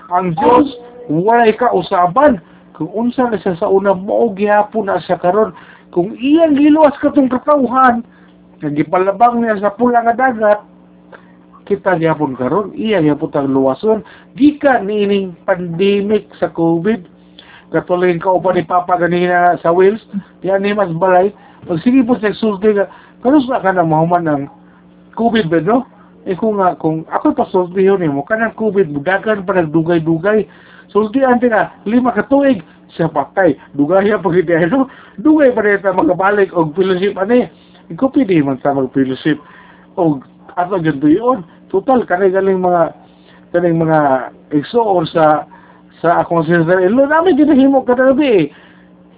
Ang 0.10 0.34
Dios 0.36 0.68
walay 1.08 1.54
ka 1.54 1.70
usaban. 1.72 2.42
Kung 2.74 2.90
unsa 2.96 3.28
na 3.28 3.36
siya 3.36 3.60
sa 3.60 3.68
una 3.68 3.92
mo 3.92 4.32
gihapon 4.32 4.88
na 4.88 5.04
siya 5.04 5.20
karon. 5.20 5.52
Kung 5.92 6.16
iyang 6.16 6.56
giluwas 6.56 6.96
katong 7.02 7.30
katawhan 7.30 8.06
nagipalabang 8.60 9.40
niya 9.40 9.60
sa 9.60 9.72
pula 9.72 10.04
nga 10.04 10.16
dagat 10.16 10.60
kita 11.70 12.02
gyapon 12.02 12.34
karon. 12.34 12.74
Iya 12.74 13.00
gyapon 13.06 13.30
tang 13.30 13.54
luwason. 13.54 14.02
Gikan 14.34 14.90
niining 14.90 15.38
pandemic 15.46 16.26
sa 16.42 16.50
COVID 16.50 17.19
katuloy 17.70 18.18
ka 18.18 18.34
upa 18.34 18.54
ni 18.54 18.66
Papa 18.66 18.98
ganina 18.98 19.58
sa 19.62 19.74
Wales. 19.74 20.02
Yan 20.42 20.66
ni 20.66 20.74
mas 20.74 20.90
balay 20.98 21.34
pag 21.68 21.80
sige 21.84 22.06
po 22.08 22.16
sa 22.16 22.32
sulti 22.32 22.72
ka 22.72 22.88
kanus 23.20 23.50
na 23.52 23.60
ka 23.60 23.76
na 23.76 23.84
mahuman 23.84 24.24
ng 24.24 24.44
COVID 25.20 25.52
ba 25.52 25.60
no? 25.60 25.84
Eh 26.24 26.36
kung 26.40 26.60
nga 26.60 26.80
kung 26.80 27.04
ako 27.12 27.36
pa 27.36 27.46
sulti 27.52 27.84
yun 27.84 28.04
mo 28.12 28.24
kanang 28.24 28.56
COVID 28.56 28.96
budagan 28.96 29.44
pa 29.44 29.60
nagdugay-dugay 29.60 30.48
sulti 30.88 31.20
ante 31.20 31.52
na 31.52 31.76
lima 31.84 32.16
ka 32.16 32.24
tuig 32.32 32.64
siya 32.96 33.12
patay. 33.12 33.60
Dugay 33.76 34.08
pa 34.16 34.30
gid 34.32 34.50
no? 34.72 34.88
Dugay 35.20 35.52
pa 35.52 35.62
rin 35.68 35.84
magabalik 35.84 36.56
og 36.56 36.72
fellowship 36.74 37.20
ani 37.20 37.52
ikaw 37.92 38.08
pwede 38.14 38.40
man 38.46 38.62
sa 38.64 38.72
mag-fellowship 38.72 39.38
og 40.00 40.24
ato 40.56 40.80
ganito 40.80 41.12
yun. 41.12 41.44
Total 41.68 42.08
kanay 42.08 42.32
galing 42.32 42.64
mga 42.64 42.96
kaning 43.52 43.78
mga 43.78 44.32
exo 44.56 44.80
or 44.80 45.04
sa 45.06 45.44
sa 46.00 46.24
akong 46.24 46.48
sister-in-law 46.48 47.08
namin 47.08 47.36
ginahimo 47.36 47.84
kada 47.84 48.16
gabi 48.16 48.28
eh. 48.28 48.46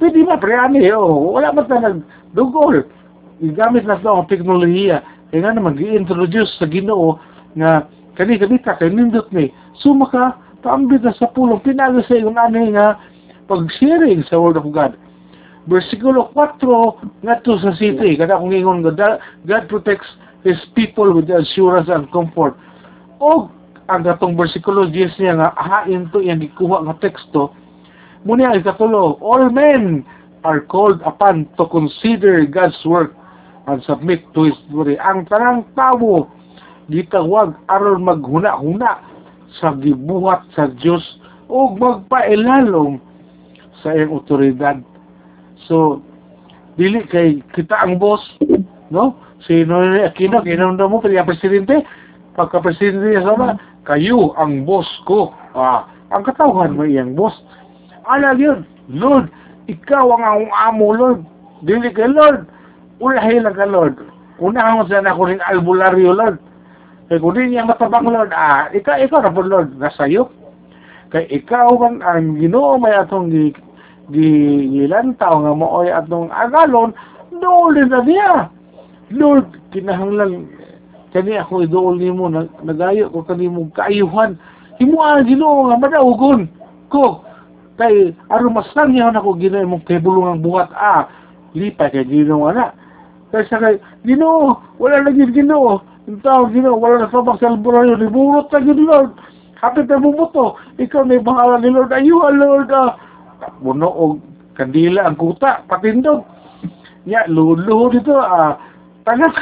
Pwede 0.02 0.26
ba 0.26 0.42
pre 0.42 0.58
ani 0.58 0.90
oh, 0.98 1.38
wala 1.38 1.54
man 1.54 1.70
ta 1.70 1.78
nagdugol. 1.78 2.82
Igamit 3.42 3.86
na 3.86 4.02
sa 4.02 4.26
teknolohiya. 4.26 5.06
Kaya 5.30 5.46
nga 5.46 5.54
naman 5.54 5.78
gi-introduce 5.78 6.58
sa 6.58 6.66
Ginoo 6.66 7.22
nga 7.54 7.86
kani 8.18 8.42
kani 8.42 8.58
ka 8.66 8.82
kay 8.82 8.90
nindot 8.90 9.30
ni. 9.30 9.54
Suma 9.78 10.10
ka 10.10 10.42
paambit 10.66 11.06
na 11.06 11.14
sa 11.14 11.30
pulong 11.30 11.62
pinago 11.62 12.02
sa 12.06 12.18
iyong 12.18 12.38
ani 12.38 12.74
nga 12.74 12.98
pag-sharing 13.46 14.26
sa 14.26 14.42
Word 14.42 14.58
of 14.58 14.66
God. 14.74 14.98
Versikulo 15.70 16.34
4 16.34 17.22
ngadto 17.22 17.62
sa 17.62 17.78
city 17.78 18.18
kada 18.18 18.42
kung 18.42 18.50
ingon 18.50 18.82
God, 18.82 19.22
God 19.46 19.64
protects 19.70 20.10
His 20.42 20.58
people 20.74 21.14
with 21.14 21.30
assurance 21.30 21.94
and 21.94 22.10
comfort. 22.10 22.58
O 23.22 23.54
ang 23.92 24.08
gatong 24.08 24.40
versikulo 24.40 24.88
10 24.88 25.20
niya 25.20 25.34
nga 25.36 25.50
hain 25.60 26.08
to 26.16 26.24
yang 26.24 26.40
gikuha 26.40 26.88
nga 26.88 26.96
teksto 27.04 27.52
muna 28.24 28.56
ay 28.56 28.64
katulo 28.64 29.20
all 29.20 29.52
men 29.52 30.08
are 30.48 30.64
called 30.66 31.04
upon 31.06 31.46
to 31.58 31.68
consider 31.70 32.42
God's 32.48 32.78
work 32.88 33.14
and 33.70 33.84
submit 33.86 34.26
to 34.34 34.50
His 34.50 34.58
glory. 34.74 34.98
Ang 34.98 35.30
tanang 35.30 35.70
tao 35.78 36.30
gitawag 36.90 37.54
aron 37.70 38.04
maghuna-huna 38.04 39.06
sa 39.62 39.76
gibuhat 39.78 40.44
sa 40.58 40.72
Dios 40.82 41.04
o 41.52 41.72
magpailalom 41.76 42.98
sa 43.84 43.94
iyang 43.94 44.18
otoridad. 44.18 44.82
So, 45.70 46.02
dili 46.80 47.06
kay 47.06 47.44
kita 47.54 47.78
ang 47.78 48.02
boss, 48.02 48.24
no? 48.90 49.18
Si 49.46 49.66
Noy 49.66 50.06
Aquino, 50.06 50.46
kinunda 50.46 50.86
mo, 50.86 51.02
ang 51.02 51.30
presidente, 51.30 51.82
pagka-presidente 52.38 53.18
niya 53.18 53.26
sama, 53.26 53.58
kayo 53.86 54.38
ang 54.38 54.64
boss 54.68 54.88
ko. 55.10 55.34
Ah, 55.58 55.90
ang 56.14 56.22
katawhan 56.22 56.78
mo 56.78 56.86
iyang 56.86 57.18
boss. 57.18 57.34
Ala 58.06 58.38
yun, 58.38 58.66
Lord, 58.92 59.30
ikaw 59.66 60.06
ang 60.18 60.24
akong 60.24 60.52
amo, 60.54 60.88
Lord. 60.94 61.20
Dili 61.66 61.90
kay 61.94 62.10
Lord. 62.10 62.46
Ulahi 63.02 63.42
lang 63.42 63.58
ka, 63.58 63.66
Lord. 63.66 63.98
Unahan 64.42 64.82
mo 64.82 64.84
sana 64.90 65.14
ako 65.14 65.30
rin 65.30 65.42
albularyo, 65.46 66.14
Lord. 66.14 66.38
Kaya 67.10 67.22
kung 67.22 67.36
di 67.36 67.54
niya 67.54 67.66
matabang, 67.68 68.10
Lord, 68.10 68.32
ah, 68.34 68.70
ikaw, 68.74 68.98
ikaw 69.02 69.20
na 69.26 69.34
Lord, 69.34 69.70
nasayo. 69.78 70.30
Kaya 71.12 71.28
ikaw 71.28 71.76
man 71.76 72.00
ang 72.06 72.40
ginoo 72.40 72.80
may 72.80 72.96
atong 72.96 73.28
gi, 73.34 73.52
gi, 74.16 74.32
gilantaw 74.72 75.44
nga 75.44 75.52
mo 75.52 75.84
ay 75.84 75.92
atong 75.92 76.32
agalon, 76.32 76.96
doon 77.36 77.76
din 77.76 77.90
na 77.92 78.00
niya. 78.06 78.32
Lord, 79.12 79.52
kinahanglan 79.76 80.48
kani 81.12 81.36
ako 81.36 81.68
idool 81.68 82.00
nimo 82.00 82.32
nag 82.32 82.48
nagayo 82.64 83.12
ko 83.12 83.28
kanimo 83.28 83.68
kaayuhan. 83.76 84.40
Himo 84.80 84.98
ang 85.04 85.28
Ginoo 85.28 85.68
nga 85.70 85.78
madawgon 85.78 86.48
ko. 86.88 87.22
Kay 87.76 88.16
aron 88.32 88.56
masang 88.56 88.96
niya 88.96 89.12
nako 89.12 89.36
Ginoo 89.36 89.62
imong 89.62 89.86
kebulong 89.86 90.28
ang 90.28 90.42
buhat. 90.42 90.72
Ah 90.72 91.12
lipay 91.52 91.92
kay 91.92 92.08
Ginoo 92.08 92.48
ana. 92.48 92.72
Kay 93.36 93.44
sa 93.52 93.60
kay 93.60 93.78
Ginoo 94.08 94.56
wala 94.80 95.04
na 95.04 95.12
gid 95.12 95.36
Ginoo. 95.36 95.84
Intaw 96.08 96.48
Ginoo 96.50 96.80
wala 96.80 97.06
na 97.06 97.12
sabak 97.12 97.44
sa 97.44 97.52
albularyo 97.52 98.00
ni 98.00 98.08
burot 98.08 98.48
ta 98.48 98.64
gid 98.64 98.80
Lord. 98.80 99.12
Hapit 99.60 99.86
na 99.92 100.02
bumuto 100.02 100.58
ikaw 100.80 101.06
may 101.06 101.22
bahala 101.22 101.60
ni 101.60 101.70
Lord. 101.70 101.92
Ayuhan 101.92 102.40
Lord 102.40 102.72
ah. 102.72 102.96
Muno 103.60 103.90
og 103.92 104.14
kandila 104.56 105.06
ang 105.06 105.20
kuta 105.20 105.68
patindog. 105.68 106.24
Ya 107.04 107.28
lulo 107.28 107.92
dito 107.92 108.16
ah 108.16 108.71
tanak 109.06 109.36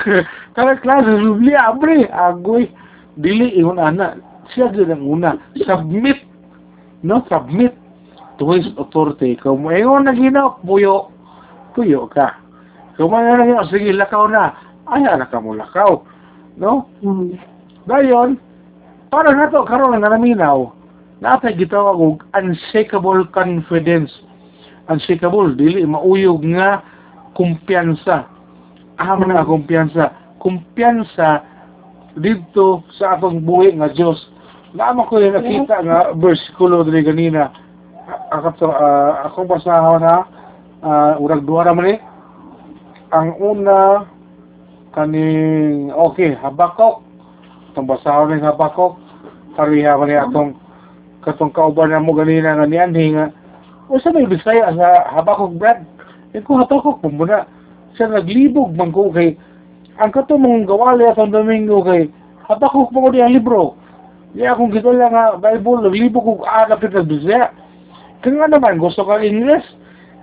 tanak 0.56 0.82
klase 0.82 1.20
subli 1.20 1.56
abre 1.56 2.08
agoy 2.12 2.70
dili 3.18 3.60
ingon 3.60 3.80
ana 3.80 4.16
siya 4.54 4.72
gyud 4.74 4.90
ang 4.92 5.06
una 5.06 5.32
submit. 5.66 6.24
No 7.04 7.24
submit. 7.30 7.74
To 8.40 8.56
his 8.56 8.72
authority 8.80 9.36
kung 9.36 9.68
ingon 9.68 10.08
na 10.08 10.16
gina 10.16 10.56
puyo 10.64 11.12
puyo 11.76 12.08
ka 12.08 12.40
kung 12.96 13.12
mga 13.12 13.36
na 13.36 13.44
gina 13.44 13.64
sige 13.68 13.92
lakaw 13.92 14.32
na 14.32 14.56
ay 14.88 15.04
na 15.04 15.28
ka 15.28 15.44
mo 15.44 15.52
lakaw 15.52 16.00
no? 16.56 16.88
Dayon 17.84 18.40
para 19.12 19.36
na 19.36 19.52
to 19.52 19.68
karon 19.68 20.00
nga 20.00 20.08
naminaw 20.08 20.72
natay 21.20 21.52
gitawag 21.56 22.00
og 22.00 22.24
unshakable 22.32 23.28
confidence. 23.36 24.12
Unshakable. 24.88 25.54
Dili 25.54 25.84
mauyog 25.84 26.42
nga 26.56 26.82
kumpiyansa 27.36 28.26
aham 29.00 29.26
na 29.26 29.48
kumpiyansa. 29.48 30.12
Kumpiyansa 30.40 31.44
dito 32.20 32.84
sa 33.00 33.16
atong 33.16 33.44
buhi 33.44 33.76
nga 33.80 33.92
Dios 33.92 34.20
Naman 34.70 35.10
ko 35.10 35.18
yung 35.18 35.34
nakita 35.34 35.82
nga 35.82 36.14
versikulo 36.14 36.86
dili 36.86 37.02
ganina 37.02 37.50
ako 38.30 38.70
uh, 38.70 39.26
ako 39.30 39.46
basahon 39.50 40.02
na? 40.02 40.26
Uh, 40.80 41.22
urag 41.22 41.44
duha 41.44 41.74
man 41.74 41.98
eh 41.98 42.00
ang 43.10 43.34
una 43.42 44.06
kaning 44.94 45.90
okay 45.92 46.38
habakok. 46.38 47.02
Itong 47.74 47.90
basahon 47.90 48.38
ng 48.38 48.46
habakok? 48.46 48.98
Pariha 49.58 49.98
man 49.98 50.14
atong 50.14 50.52
katong 51.26 51.54
kauban 51.54 51.90
na 51.90 52.02
mo 52.02 52.14
ganina 52.14 52.54
nga 52.58 52.70
niyan 52.70 52.94
nga 52.94 53.26
usa 53.90 54.14
may 54.14 54.30
bisaya 54.30 54.70
sa 54.78 55.10
habakok 55.18 55.58
brad? 55.58 55.82
Kung 56.46 56.62
habakok 56.62 57.02
mo 57.02 57.26
muna 57.26 57.50
siya 58.00 58.16
naglibog 58.16 58.72
man 58.80 58.96
ko 58.96 59.12
kay 59.12 59.36
ang 60.00 60.16
kato 60.16 60.40
mong 60.40 60.64
gawali 60.64 61.04
atong 61.04 61.36
Domingo 61.36 61.84
kay 61.84 62.08
habakok 62.48 62.96
mo 62.96 63.04
ko 63.04 63.10
di 63.12 63.20
ang 63.20 63.36
libro. 63.36 63.76
Di 64.32 64.48
akong 64.48 64.72
gito 64.72 64.96
lang 64.96 65.12
nga 65.12 65.36
Bible 65.36 65.84
naglibog 65.84 66.24
ko 66.24 66.48
aanapit 66.48 66.96
na 66.96 67.04
bisaya 67.04 67.52
kaya 68.24 68.40
nga 68.40 68.48
naman 68.56 68.80
gusto 68.80 69.04
ka 69.04 69.20
English 69.20 69.68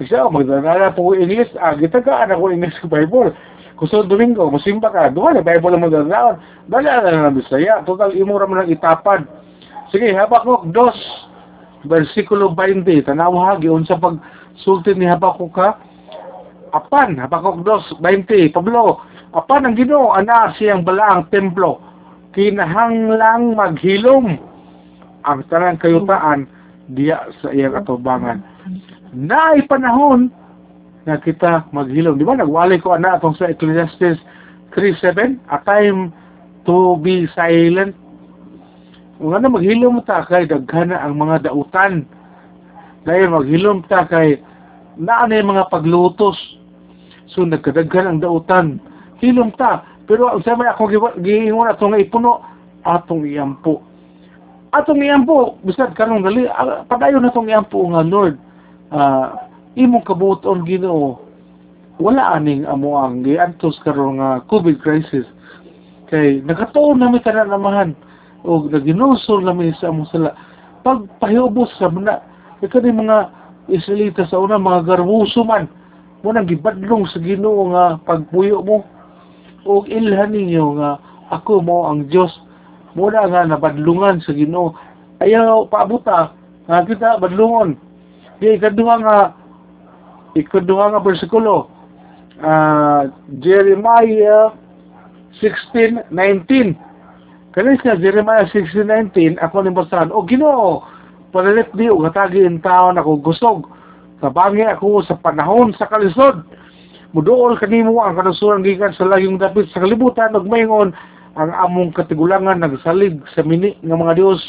kasi 0.01 0.17
oh, 0.17 0.33
magdadala 0.33 0.97
po 0.97 1.13
English 1.13 1.53
ah 1.61 1.77
gitagaan 1.77 2.33
ako 2.33 2.49
English 2.49 2.81
sa 2.81 2.89
Bible. 2.89 3.37
Gusto 3.77 4.09
Domingo 4.09 4.49
musimba 4.49 4.89
ka. 4.89 5.13
Duha 5.13 5.37
na 5.37 5.45
Bible 5.45 5.77
ang 5.77 5.85
magdadalaon 5.85 6.37
dala 6.73 7.05
na 7.05 7.29
ng 7.29 7.37
bisaya 7.37 7.85
total 7.85 8.17
imura 8.17 8.49
mo 8.49 8.57
lang 8.57 8.73
itapad. 8.73 9.29
Sige 9.93 10.17
habakok 10.17 10.73
dos 10.73 10.97
versikulo 11.85 12.57
20 12.57 13.05
tanawa 13.05 13.53
hagi 13.53 13.69
unsa 13.69 14.01
pag 14.01 14.17
sulti 14.65 14.97
ni 14.97 15.05
habakok 15.05 15.53
ka 15.53 15.69
apan 16.77 17.17
habakok 17.17 17.65
dos 17.65 17.85
20 18.01 18.53
Pablo. 18.53 19.01
Apan 19.37 19.69
ang 19.69 19.75
Ginoo 19.77 20.17
ana 20.17 20.53
siyang 20.57 20.85
balaang 20.85 21.29
templo. 21.29 21.81
Kinahanglang 22.33 23.57
maghilom. 23.57 24.37
Ang 25.27 25.41
tanang 25.51 25.81
kayutaan 25.81 26.47
diya 26.93 27.27
sa 27.43 27.51
iyang 27.51 27.75
atubangan. 27.75 28.41
Naay 29.17 29.67
panahon 29.67 30.31
na 31.05 31.19
kita 31.19 31.67
maghilom. 31.75 32.17
Di 32.21 32.25
ba 32.25 32.39
nagwalay 32.39 32.79
ko 32.79 32.95
ana 32.95 33.19
atong 33.19 33.35
sa 33.35 33.51
Ecclesiastes 33.51 34.21
3:7 34.75 35.41
a 35.51 35.59
time 35.65 36.13
to 36.69 36.99
be 37.01 37.27
silent. 37.35 37.97
Nga 39.17 39.39
na 39.41 39.49
maghilom 39.49 40.05
ta 40.05 40.23
kay 40.29 40.45
daghana 40.45 41.01
ang 41.01 41.17
mga 41.17 41.49
dautan. 41.49 42.05
Dahil 43.09 43.33
maghilom 43.33 43.87
ta 43.89 44.05
kay 44.05 44.39
naa 44.97 45.29
na 45.29 45.45
mga 45.45 45.69
paglutos 45.69 46.37
so 47.37 47.45
nagkadaghan 47.45 48.09
ang 48.09 48.19
dautan 48.25 48.81
hilom 49.21 49.53
ta. 49.61 49.85
Pero 50.09 50.33
ang 50.33 50.41
sabi 50.43 50.65
ako 50.65 51.13
giingon 51.21 51.69
atong 51.69 51.99
ipuno 52.01 52.41
atong 52.83 53.29
iyampo. 53.29 53.85
Atong 54.73 55.05
iyampo 55.05 55.61
bisad 55.61 55.93
karon 55.93 56.25
dali 56.25 56.49
ah, 56.49 56.83
padayon 56.89 57.21
natong 57.23 57.53
iyampo 57.53 57.85
nga 57.93 58.01
Lord. 58.01 58.41
Uh, 58.87 59.35
imong 59.77 60.07
kabuton 60.07 60.65
Ginoo 60.65 61.27
wala 61.97 62.37
aning 62.37 62.69
amo 62.69 63.01
ang 63.01 63.25
giantos 63.25 63.81
karon 63.81 64.21
nga 64.21 64.45
COVID 64.53 64.85
crisis 64.85 65.25
kay 66.13 66.45
nagatuon 66.45 67.01
nami 67.01 67.25
tanan 67.25 67.49
namahan 67.49 67.91
o 68.45 68.69
naginusol 68.69 69.41
nami 69.41 69.73
sa 69.81 69.89
among 69.89 70.09
sala 70.13 70.37
pagpahubos 70.85 71.73
sa 71.81 71.89
muna 71.89 72.21
kani 72.61 72.93
mga 72.93 73.33
Israelita 73.73 74.29
sa 74.29 74.37
una 74.37 74.61
mga 74.61 74.85
garbuso 74.85 75.41
man 75.41 75.73
mo 76.27 76.35
nang 76.35 76.51
gibadlong 76.51 77.07
sa 77.07 77.23
Ginoo 77.23 77.71
nga 77.71 78.03
pagpuyo 78.03 78.59
mo. 78.67 78.83
O 79.63 79.87
ilhan 79.87 80.35
ninyo 80.35 80.75
nga 80.83 80.99
ako 81.31 81.63
mo 81.63 81.87
ang 81.87 82.11
Dios 82.11 82.35
mo 82.99 83.07
na 83.07 83.31
nga 83.31 83.47
nabadlungan 83.47 84.19
sa 84.27 84.35
Ginoo. 84.35 84.75
Ayaw 85.23 85.71
paabuta. 85.71 86.35
Nga 86.67 86.91
kita 86.91 87.23
badlungon. 87.23 87.79
Di 88.43 88.59
ikaduha 88.59 88.95
nga 89.07 89.19
ikaduha 90.35 90.99
nga 90.99 91.05
bersikulo. 91.07 91.71
Uh, 92.43 93.07
Jeremiah 93.39 94.51
16:19 95.39 96.13
kanis 97.57 97.81
nga 97.81 97.97
Jeremiah 97.97 98.45
16:19 98.53 99.41
ako 99.41 99.57
ni 99.65 99.73
basahan 99.73 100.13
o 100.13 100.21
Ginoo 100.27 100.85
panalit 101.33 101.73
di 101.73 101.89
og 101.89 102.05
hatagi 102.05 102.45
in 102.45 102.61
taon 102.61 103.01
ako 103.01 103.25
gusog 103.25 103.65
kabangi 104.27 104.67
ako 104.67 105.07
sa 105.07 105.15
panahon 105.15 105.71
sa 105.79 105.87
kalisod. 105.87 106.43
Muduol 107.15 107.55
kanimo 107.63 108.03
ang 108.03 108.19
kanusuran 108.19 108.67
gikan 108.67 108.91
sa 108.99 109.07
layong 109.07 109.39
dapit 109.39 109.71
sa 109.71 109.79
kalibutan 109.79 110.35
ug 110.35 110.51
mayngon 110.51 110.91
ang 111.39 111.51
among 111.55 111.95
katigulangan 111.95 112.59
nagsalig 112.59 113.23
sa 113.39 113.47
mini 113.47 113.79
nga 113.87 113.95
mga 113.95 114.19
Dios 114.19 114.43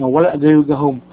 nga 0.00 0.08
wala 0.08 0.32
gayo 0.40 0.64
gahom. 0.64 1.04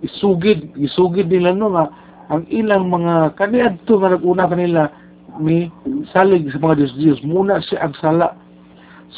Isugid 0.00 0.72
isugid 0.80 1.28
nila 1.28 1.52
no 1.52 1.76
nga 1.76 1.92
ang 2.32 2.48
ilang 2.48 2.88
mga 2.88 3.36
kaniadto 3.36 4.00
nga 4.00 4.16
naguna 4.16 4.48
kanila 4.48 4.88
ni 5.36 5.68
salig 6.16 6.48
sa 6.48 6.56
mga 6.56 6.80
Diyos-Diyos 6.80 7.20
muna 7.28 7.60
siya 7.60 7.84
ang 7.84 7.94
sala. 8.00 8.32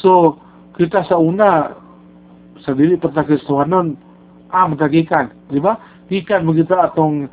So 0.02 0.42
kita 0.74 1.06
sa 1.06 1.14
una 1.14 1.78
sa 2.66 2.74
dili 2.74 2.98
pa 2.98 3.14
ta 3.14 3.22
Kristohanon 3.22 3.94
ang 4.50 4.74
tagikan 4.74 5.30
di 5.46 5.62
ba? 5.62 5.78
Gikan 6.10 6.42
mo 6.42 6.50
kita 6.50 6.90
atong 6.90 7.30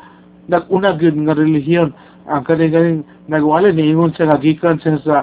naguna 0.47 0.95
gyud 0.97 1.15
nga 1.15 1.38
relihiyon. 1.38 1.91
Ang 2.27 2.43
kani-kani 2.47 3.03
nagwala 3.27 3.71
ni 3.71 3.91
ingon 3.91 4.15
siya 4.15 4.39
gikan 4.39 4.79
siya 4.79 5.00
sa 5.03 5.17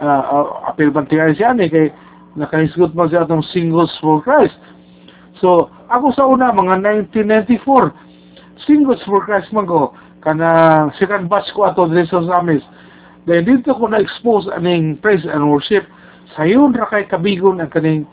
uh, 0.00 0.22
uh, 0.24 0.46
apel 0.72 0.90
siya 1.36 1.52
ni 1.52 1.68
kay 1.68 1.92
nakahisgot 2.34 2.92
mo 2.96 3.06
siya 3.06 3.24
atong 3.24 3.44
singles 3.54 3.92
for 4.00 4.20
Christ. 4.24 4.56
So 5.38 5.70
ako 5.92 6.06
sa 6.16 6.24
una 6.26 6.50
mga 6.50 6.80
1994 7.12 7.92
singles 8.66 9.02
for 9.04 9.22
Christ 9.22 9.52
man 9.52 9.68
ko 9.68 9.92
kana 10.24 10.88
second 10.96 11.28
batch 11.28 11.52
ko 11.52 11.68
ato 11.68 11.84
dito 11.86 12.08
sa 12.08 12.40
Samis 12.40 12.64
dahil 13.24 13.44
dito 13.44 13.72
ko 13.76 13.88
na-expose 13.88 14.52
aning 14.52 15.00
praise 15.00 15.24
and 15.24 15.48
worship. 15.48 15.84
Sayon 16.36 16.76
ra 16.76 16.88
kay 16.88 17.08
kabigon 17.08 17.60
ang 17.60 17.72
kaning 17.72 18.04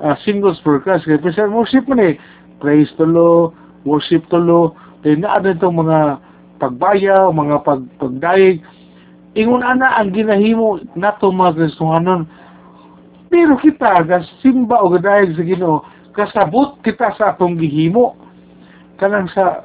uh, 0.00 0.16
singles 0.24 0.60
for 0.64 0.80
Christ. 0.80 1.04
Kay 1.04 1.20
praise 1.20 1.40
and 1.40 1.52
worship 1.52 1.84
man 1.88 2.00
eh. 2.00 2.14
Praise 2.60 2.88
tulo 2.96 3.52
worship 3.84 4.24
tulo 4.28 4.76
dahil 5.00 5.18
na 5.20 5.40
ano 5.40 5.46
itong 5.52 5.76
mga 5.80 5.98
pagbaya 6.60 7.32
mga 7.32 7.56
pag 7.64 7.82
pagdaig. 7.96 8.60
Ingon 9.38 9.64
ana 9.64 9.96
ang 9.96 10.12
ginahimo 10.12 10.82
nato 10.98 11.32
mga 11.32 11.56
Kristohanon 11.56 12.28
pero 13.30 13.54
kita 13.62 14.02
simba 14.42 14.82
o 14.82 14.90
gadayag 14.90 15.38
sa 15.38 15.46
Ginoo 15.46 15.86
kasabot 16.12 16.82
kita 16.82 17.14
sa 17.14 17.32
atong 17.32 17.56
gihimo. 17.56 18.18
Kanang 18.98 19.30
sa 19.32 19.64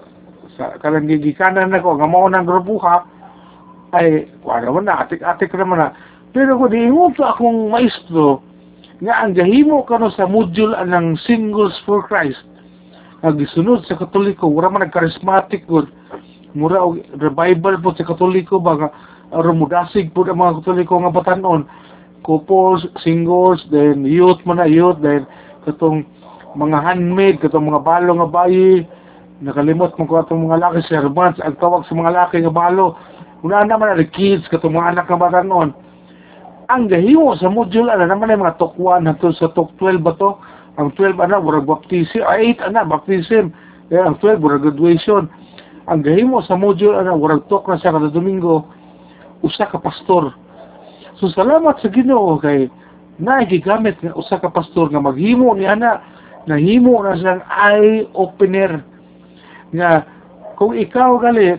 sa 0.56 0.78
kanang 0.80 1.10
gigikanan 1.10 1.74
nako 1.74 2.00
nga 2.00 2.08
mao 2.08 2.30
nang 2.30 2.48
grupuha 2.48 3.04
ay 3.98 4.30
wala 4.46 4.72
man 4.72 4.88
na 4.88 5.04
atik-atik 5.04 5.52
naman 5.58 5.82
na. 5.82 5.90
Pero 6.32 6.56
ko 6.62 6.70
diingon 6.70 7.16
sa 7.18 7.36
akong 7.36 7.74
maestro 7.74 8.40
nga 9.04 9.26
ang 9.26 9.36
gahimo 9.36 9.84
kano 9.84 10.08
sa 10.14 10.24
module 10.30 10.72
anang 10.78 11.20
singles 11.28 11.76
for 11.84 12.06
Christ 12.08 12.40
ang 13.26 13.42
gisunod 13.42 13.82
sa 13.90 13.98
katoliko 13.98 14.46
wala 14.46 14.70
man 14.70 14.86
nag-charismatic 14.86 15.66
good 15.66 15.90
mura 16.54 16.86
og 16.86 17.02
revival 17.18 17.82
po 17.82 17.92
sa 17.98 18.06
katoliko 18.06 18.62
ba 18.62 18.78
nga 18.78 18.90
rumudasig 19.34 20.14
po 20.14 20.24
ang 20.24 20.40
mga 20.40 20.62
katoliko 20.62 21.02
nga 21.02 21.12
batanon. 21.12 21.68
Couples, 22.26 22.86
singles, 23.06 23.62
then 23.70 24.02
youth 24.02 24.42
man 24.50 24.58
na 24.58 24.66
youth, 24.66 24.98
then 25.02 25.30
katong 25.68 26.06
mga 26.58 26.82
handmaid, 26.82 27.38
katong 27.38 27.70
mga 27.70 27.86
balo 27.86 28.18
nga 28.18 28.30
bayi, 28.32 28.88
nakalimot 29.44 29.94
mo 30.00 30.10
ko 30.10 30.24
atong 30.24 30.48
mga 30.48 30.58
laki 30.58 30.82
servants 30.90 31.38
ang 31.44 31.54
tawag 31.62 31.86
sa 31.86 31.94
mga 31.94 32.16
laki 32.16 32.42
nga 32.42 32.54
balo. 32.54 32.98
Una 33.46 33.62
naman 33.62 33.94
ang 33.94 34.10
kids 34.10 34.48
katong 34.50 34.74
mga 34.74 34.96
anak 34.98 35.06
nga 35.06 35.22
bata 35.22 35.42
noon 35.46 35.76
ang 36.66 36.90
gahimo 36.90 37.38
sa 37.38 37.46
module 37.46 37.94
ana 37.94 38.10
naman 38.10 38.34
ay 38.34 38.42
mga 38.42 38.58
tok 38.58 38.74
1 38.74 39.06
hangtod 39.06 39.38
sa 39.38 39.54
tok 39.54 39.70
12 39.78 40.02
ba 40.02 40.18
to 40.18 40.34
ang 40.76 40.92
12 40.94 41.20
ana 41.24 41.40
murag 41.40 41.68
baptism. 41.68 42.24
Ay 42.28 42.56
8 42.60 42.72
ana 42.72 42.84
baptism. 42.84 43.56
Eh, 43.92 44.00
ang 44.00 44.20
12 44.20 44.44
murag 44.44 44.64
graduation. 44.64 45.32
Ang 45.88 46.02
gahimo 46.04 46.44
sa 46.44 46.60
module 46.60 46.98
ana 47.00 47.16
murag 47.16 47.48
tok 47.48 47.68
na 47.70 47.80
siya 47.80 47.96
kada 47.96 48.12
domingo. 48.12 48.68
Usa 49.46 49.70
ka 49.70 49.80
pastor. 49.80 50.36
So 51.22 51.32
salamat 51.32 51.80
sa 51.80 51.88
Ginoo 51.88 52.36
kay 52.44 52.68
naigigamit 53.16 53.96
nga 54.04 54.12
usa 54.20 54.36
ka 54.42 54.52
pastor 54.52 54.92
nga 54.92 55.00
maghimo 55.00 55.56
ni 55.56 55.64
ana. 55.64 56.04
Nahimo 56.46 57.02
na 57.02 57.18
siyang 57.18 57.42
eye 57.50 58.06
opener 58.14 58.86
nga 59.74 60.06
kung 60.62 60.78
ikaw 60.78 61.18
galit 61.18 61.58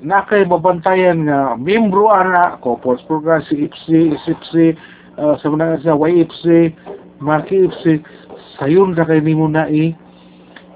na 0.00 0.24
kay 0.24 0.48
mabantayan 0.48 1.28
nga 1.28 1.58
membro 1.60 2.08
ana 2.08 2.56
couples 2.64 3.04
program 3.04 3.44
si 3.44 3.68
IPSI, 3.68 4.16
SIPSI, 4.24 4.66
uh, 5.20 5.34
sa 5.36 5.46
mga 5.52 5.84
sa 5.84 5.98
YIPSI, 5.98 6.60
Maki 7.20 7.68
IPSI, 7.68 7.94
sayon 8.60 8.92
na 8.92 9.08
kay 9.08 9.24
nimo 9.24 9.48
na 9.48 9.64
i, 9.72 9.96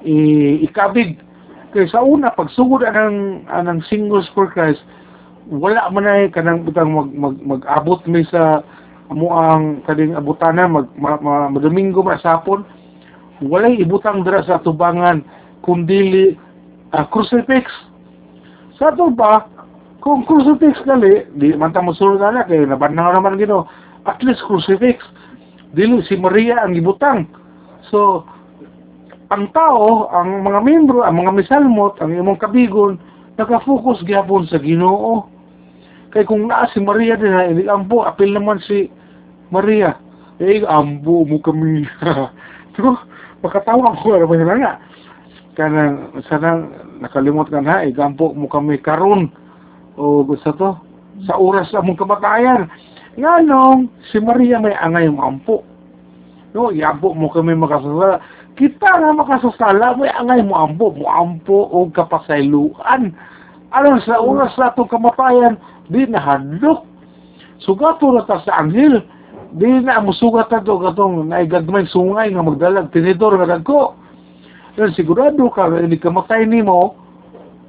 i 0.02 0.16
ikabig. 0.64 1.20
Kay 1.76 1.84
sa 1.92 2.00
una 2.00 2.32
pagsugod 2.32 2.80
anang 2.82 3.44
anang 3.52 3.84
singles 3.86 4.24
for 4.32 4.48
Christ, 4.48 4.80
wala 5.52 5.92
man 5.92 6.08
ay 6.08 6.32
kanang 6.32 6.64
butang 6.64 6.88
mag, 6.96 7.12
mag, 7.12 7.36
mag-abot 7.44 8.00
may 8.08 8.24
sa 8.32 8.64
amo 9.12 9.28
ang 9.36 9.84
kading 9.84 10.16
abutana 10.16 10.64
mag 10.64 10.88
ma, 10.96 11.20
ma, 11.20 11.52
ma, 11.52 11.58
Domingo 11.60 12.00
masapon 12.00 12.64
walay 13.44 13.76
ibutang 13.76 14.24
dira 14.24 14.40
sa 14.48 14.62
tubangan 14.64 15.20
kundili 15.60 16.36
uh, 16.96 17.04
crucifix. 17.12 17.68
Sa 18.80 18.92
ito 18.92 19.10
ba, 19.12 19.48
kung 20.00 20.22
crucifix 20.28 20.80
gali, 20.84 21.24
di 21.36 21.52
man 21.56 21.72
ta 21.72 21.82
masulod 21.84 22.20
na 22.20 22.46
kay 22.46 22.64
nabanaw 22.64 23.16
naman 23.16 23.40
gino, 23.40 23.66
at 24.04 24.20
least 24.22 24.44
crucifix. 24.46 25.00
Dili 25.74 26.04
si 26.06 26.14
Maria 26.14 26.62
ang 26.62 26.78
ibutang. 26.78 27.26
So, 27.90 28.24
ang 29.32 29.50
tao, 29.50 30.08
ang 30.12 30.44
mga 30.44 30.60
membro, 30.62 31.02
ang 31.02 31.20
mga 31.20 31.32
misalmot, 31.34 31.98
ang 31.98 32.14
imong 32.14 32.40
kabigon, 32.40 33.00
nakafocus 33.40 34.04
gyapon 34.06 34.46
sa 34.46 34.60
Ginoo. 34.62 35.26
Kay 36.14 36.22
kung 36.28 36.46
naa 36.46 36.70
si 36.70 36.78
Maria 36.78 37.18
din 37.18 37.34
na 37.34 37.50
hindi 37.50 37.66
ambo, 37.66 38.06
apil 38.06 38.30
naman 38.30 38.62
si 38.62 38.86
Maria. 39.50 39.98
Eh, 40.38 40.62
ambo 40.66 41.26
mo 41.26 41.42
kami. 41.42 41.82
so, 42.78 42.94
makatawa 43.42 43.98
ko, 43.98 44.14
ano 44.14 44.26
ba 44.30 44.36
nga? 44.54 44.74
kanang 45.54 46.10
sana 46.26 46.66
nakalimot 46.98 47.46
ka 47.46 47.62
na 47.62 47.86
igampo 47.86 48.34
mo 48.34 48.50
kami 48.50 48.82
karon 48.82 49.30
o 49.94 50.26
gusto 50.26 50.50
to 50.58 50.70
sa 51.30 51.38
oras 51.38 51.70
sa 51.70 51.80
mong 51.80 51.98
kamatayan 51.98 52.66
nga 53.14 53.38
nung 53.38 53.86
si 54.10 54.18
Maria 54.18 54.58
may 54.58 54.74
angay 54.74 55.06
mo 55.06 55.22
ampo 55.22 55.62
no 56.54 56.70
iampo 56.70 57.12
mo 57.12 57.28
kami 57.28 57.58
makasasala 57.58 58.22
kita 58.54 58.86
nga 58.86 59.10
makasasala 59.12 59.98
may 59.98 60.10
angay 60.14 60.40
mo 60.46 60.54
ampo 60.54 60.94
mo 60.94 61.06
ampo 61.10 61.68
o 61.74 61.90
kapasayluan 61.90 63.10
aron 63.74 63.98
sa 64.06 64.22
oras 64.22 64.54
sa 64.54 64.70
itong 64.70 64.88
kamatayan 64.88 65.58
di 65.90 66.06
nahadlok 66.06 66.86
sugato 67.60 68.08
na 68.14 68.22
ta 68.24 68.38
sa 68.46 68.62
anghel 68.62 69.02
di 69.54 69.66
na 69.82 69.98
musugat 70.02 70.50
na 70.50 70.62
to 70.62 70.78
katong 70.78 71.26
naigagmay 71.30 71.86
sungay 71.90 72.30
nga 72.30 72.42
magdalag 72.42 72.90
tinidor 72.90 73.38
nga 73.38 73.58
dagko 73.58 74.04
Yan 74.74 74.90
sigurado 74.98 75.46
ka 75.54 75.70
inig 75.70 76.02
kamatay 76.02 76.50
nimo, 76.50 76.98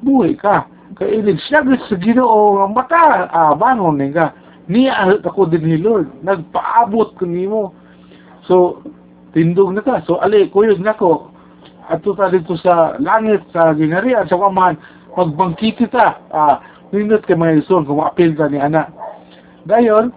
buhay 0.01 0.33
ka. 0.33 0.65
Kaya 0.97 1.21
inig 1.21 1.37
saglit 1.45 1.77
sa 1.85 1.93
ginoo 2.01 2.57
nga 2.57 2.65
mata, 2.65 3.05
ah, 3.29 3.53
bangon 3.53 4.01
ni 4.01 4.09
ka. 4.09 4.33
Niya 4.65 5.21
ako 5.21 5.45
din 5.45 5.61
ni 5.61 5.77
Lord. 5.77 6.09
Nagpaabot 6.25 7.13
ko 7.13 7.29
nimo. 7.29 7.77
So, 8.45 8.81
tindog 9.33 9.73
na 9.73 9.81
ka. 9.81 10.01
So, 10.05 10.21
ali, 10.21 10.49
kuyog 10.49 10.81
na 10.81 10.95
ko. 10.95 11.33
Ato 11.85 12.17
ta 12.17 12.33
dito 12.33 12.57
sa 12.57 12.97
langit, 12.97 13.45
sa 13.53 13.73
ginarian, 13.77 14.25
sa 14.25 14.41
kaman, 14.41 14.77
magbangkit 15.13 15.85
ta. 15.93 16.17
Ah, 16.33 16.57
nindot 16.89 17.21
kay 17.25 17.37
mga 17.37 17.61
ison, 17.61 17.85
kung 17.85 18.01
apil 18.01 18.33
ka 18.33 18.49
ni 18.49 18.57
anak. 18.57 18.89
Dayon, 19.69 20.13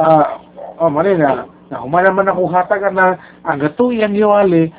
ah, 0.00 0.40
oh, 0.80 0.92
mali 0.92 1.16
na, 1.16 1.48
na 1.72 1.82
humana 1.82 2.12
man 2.12 2.30
ako 2.30 2.48
hatagan 2.52 2.94
na, 2.96 3.16
ang 3.44 3.60
gato 3.60 3.90
iyang 3.92 4.14
giwali, 4.14 4.72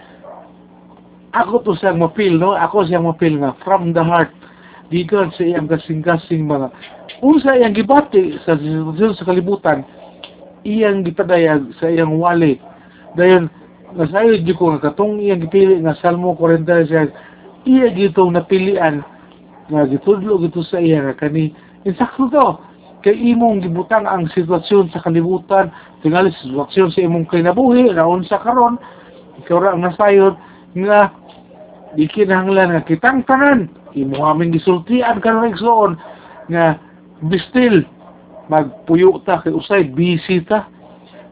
ako 1.35 1.61
to 1.61 1.71
siyang 1.77 2.01
mapil, 2.01 2.39
no? 2.39 2.57
Ako 2.57 2.87
siyang 2.87 3.05
mapil 3.05 3.37
nga, 3.37 3.53
from 3.61 3.93
the 3.93 4.01
heart, 4.01 4.31
gikan 4.89 5.29
sa 5.35 5.43
iyang 5.43 5.69
kasing-kasing 5.69 6.47
mga, 6.47 6.71
unsa 7.21 7.57
iyang 7.59 7.75
gibati 7.75 8.39
sa 8.41 8.57
sitwasyon 8.57 9.13
sa 9.13 9.27
kalibutan, 9.27 9.83
iyang 10.67 11.07
gipadayag 11.07 11.71
sa 11.79 11.87
iyang 11.87 12.19
wali. 12.19 12.59
Dayon, 13.15 13.47
nasayod 13.95 14.43
di 14.43 14.51
ko 14.51 14.75
nga 14.75 14.91
katong 14.91 15.23
iyang 15.23 15.47
gipili 15.47 15.79
nga 15.79 15.95
Salmo 16.03 16.35
40 16.35 16.67
siya, 16.91 17.07
iya 17.67 17.87
gitong 17.91 18.35
napilian 18.35 19.03
nga 19.67 19.83
gitudlo 19.83 20.39
gito 20.39 20.63
sa 20.63 20.79
iya 20.79 21.03
nga 21.03 21.19
kani 21.19 21.51
insakto 21.83 22.31
to 22.31 22.47
kay 23.03 23.13
imong 23.13 23.59
gibutang 23.59 24.07
ang 24.07 24.31
sitwasyon 24.31 24.89
sa 24.95 25.03
kalibutan 25.03 25.69
tingali 25.99 26.31
sa 26.31 26.47
sitwasyon 26.47 26.89
sa 26.95 27.03
imong 27.03 27.27
kinabuhi 27.27 27.91
naon 27.91 28.23
sa 28.23 28.39
karon 28.39 28.79
ikaw 29.43 29.59
ra 29.59 29.75
ang 29.75 29.83
nasayod 29.83 30.39
nga 30.79 31.11
di 31.99 32.07
nga 32.07 32.81
kitang 32.87 33.27
tanan 33.27 33.67
imo 33.91 34.23
aming 34.23 34.55
gisultian 34.55 35.19
karon 35.19 35.51
igsoon 35.51 35.91
nga 36.47 36.79
bistil 37.27 37.83
magpuyo 38.47 39.19
ta 39.23 39.39
kay 39.43 39.53
usay 39.53 39.87
busy 39.91 40.43
ta. 40.43 40.67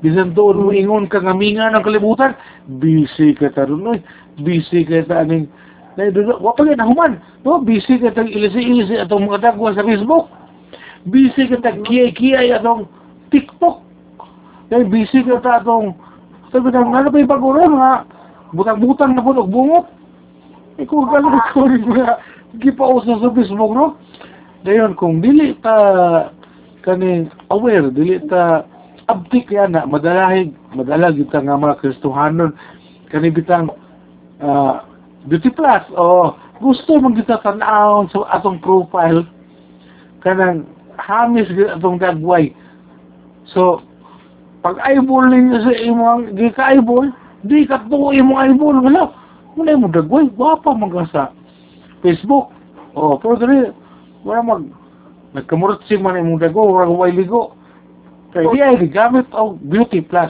Bisan 0.04 0.36
doon 0.36 0.68
mo 0.68 0.72
ingon 0.76 1.08
ka 1.08 1.24
nga 1.24 1.34
minga 1.34 1.72
ng 1.72 1.84
kalibutan 1.84 2.36
busy 2.68 3.34
ka 3.36 3.50
ta 3.52 3.66
ron 3.66 3.96
oy. 3.96 4.00
Busy 4.44 4.84
ka 4.84 5.08
ta 5.08 5.24
aning 5.24 5.48
na 5.96 6.12
doon 6.12 6.40
wa 6.44 6.52
pa 6.54 6.64
nahuman. 6.64 7.20
No 7.48 7.64
busy 7.64 8.00
ka 8.00 8.12
ta 8.12 8.24
ilisi-ilisi 8.24 9.00
atong 9.00 9.28
mga 9.28 9.52
dagwa 9.52 9.72
sa 9.74 9.88
Facebook. 9.88 10.28
Busy 11.08 11.48
ka 11.48 11.58
ta 11.64 11.72
kiyay-kiyay 11.74 12.52
atong 12.54 12.86
TikTok. 13.32 13.82
Kay 14.70 14.84
busy 14.92 15.24
ka 15.24 15.40
ta 15.40 15.64
atong 15.64 15.96
sabi 16.56 16.72
na 16.72 16.88
nga 16.88 17.12
pa 17.12 17.20
ipaguro 17.20 17.68
nga 17.76 18.08
butang-butang 18.56 19.12
na 19.12 19.20
po 19.20 19.36
og 19.36 19.52
bungot? 19.52 19.86
Ikaw 20.80 21.02
ka 21.08 21.18
lang 21.20 21.40
ko 21.52 21.68
nga 21.96 22.20
gipausa 22.60 23.20
sa 23.20 23.32
Facebook 23.32 23.72
no? 23.76 24.00
Dayon 24.64 24.96
kung 24.96 25.20
dili 25.20 25.52
ta 25.60 25.76
kaning 26.86 27.34
aware 27.50 27.90
dili 27.90 28.22
ta 28.30 28.64
abtik 29.10 29.50
yan 29.50 29.74
na 29.74 29.90
madalahig 29.90 30.54
madalag 30.78 31.18
kita 31.18 31.42
nga 31.42 31.58
mga 31.58 31.82
Kristohanon. 31.82 32.54
Kani 33.10 33.34
bitang 33.34 33.74
ah, 34.42 34.86
beauty 35.26 35.50
plus 35.50 35.82
o 35.98 36.38
gusto 36.62 37.02
man 37.02 37.18
kita 37.18 37.42
tan-awon 37.42 38.08
sa 38.14 38.24
atong 38.38 38.62
profile 38.62 39.26
kanang 40.22 40.70
hamis 41.02 41.50
atong 41.50 41.98
dagway. 41.98 42.54
So 43.50 43.82
pag 44.62 44.82
eyeball 44.86 45.30
ninyo 45.30 45.58
sa 45.62 45.74
imong 45.74 46.38
gika-eyeball 46.38 47.10
di 47.46 47.66
ka 47.70 47.82
tuo 47.90 48.14
imong 48.14 48.42
eyeball 48.42 48.78
wala. 48.82 49.14
Wala 49.58 49.78
mo 49.78 49.90
dagway 49.90 50.30
wapa 50.38 50.74
man 50.74 50.94
ka 50.94 51.06
sa 51.10 51.24
Facebook 52.06 52.50
o 52.98 53.18
pero 53.18 53.38
dili 53.42 53.70
wala 54.26 54.42
mag 54.42 54.85
nagkamurot 55.36 55.84
man 56.00 56.16
imong 56.16 56.40
dago 56.40 56.64
wala 56.64 56.88
way 56.88 57.12
ligo 57.12 57.54
kaya 58.36 58.52
di 58.52 58.60
ay 58.60 58.92
gamit 58.92 59.32
og 59.32 59.64
beauty 59.64 60.04
plus. 60.04 60.28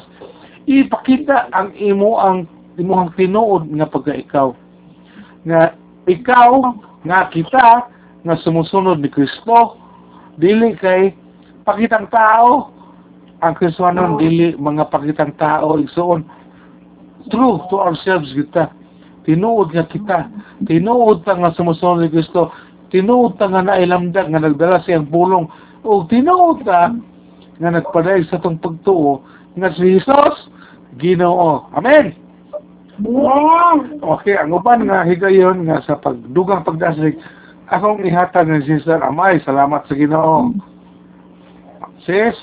Ipakita 0.70 1.50
ang 1.58 1.74
imo 1.74 2.22
ang 2.22 2.46
imong 2.78 3.18
tinuod 3.18 3.66
nga 3.74 3.90
pagka-ikaw. 3.90 4.54
Nga 5.50 5.74
ikaw 6.06 6.54
nga 7.02 7.26
kita 7.34 7.90
nga 8.22 8.36
sumusunod 8.46 9.02
ni 9.02 9.10
Kristo 9.10 9.82
dili 10.38 10.78
kay 10.78 11.18
pakitang 11.66 12.06
tao. 12.14 12.70
Ang 13.42 13.58
Kristohanon 13.58 14.22
dili 14.22 14.54
mga 14.54 14.86
pakitang 14.94 15.34
tao 15.42 15.82
igsoon. 15.82 16.30
True 17.34 17.58
to 17.74 17.82
ourselves 17.82 18.30
kita. 18.38 18.70
Tinuod 19.26 19.74
nga 19.74 19.90
kita. 19.90 20.30
Tinuod 20.70 21.26
ta 21.26 21.34
nga 21.34 21.58
sumusunod 21.58 22.06
ni 22.06 22.14
Kristo 22.14 22.54
tinuod 22.94 23.38
ta 23.40 23.50
nga 23.50 23.66
nailamdag 23.66 24.28
nga 24.30 24.42
nagdala 24.42 24.84
siyang 24.84 25.10
pulong 25.10 25.50
o 25.86 26.06
tinuod 26.06 26.66
ta 26.66 26.94
nga 27.62 27.70
nagpadayag 27.72 28.28
sa 28.28 28.42
tong 28.42 28.60
pagtuo 28.60 29.24
nga 29.56 29.72
si 29.74 29.98
Jesus 29.98 30.52
Ginoo 30.96 31.72
amen 31.76 32.26
Amen. 32.96 34.00
Okay, 34.00 34.40
ang 34.40 34.56
uban 34.56 34.88
nga 34.88 35.04
higayon 35.04 35.68
nga 35.68 35.84
sa 35.84 36.00
pagdugang 36.00 36.64
pagdasig, 36.64 37.20
akong 37.68 38.00
ihatag 38.08 38.48
ng 38.48 38.64
Sister 38.64 39.04
Amay, 39.04 39.44
salamat 39.44 39.84
sa 39.84 40.00
Ginoo. 40.00 40.56
Sis, 42.08 42.38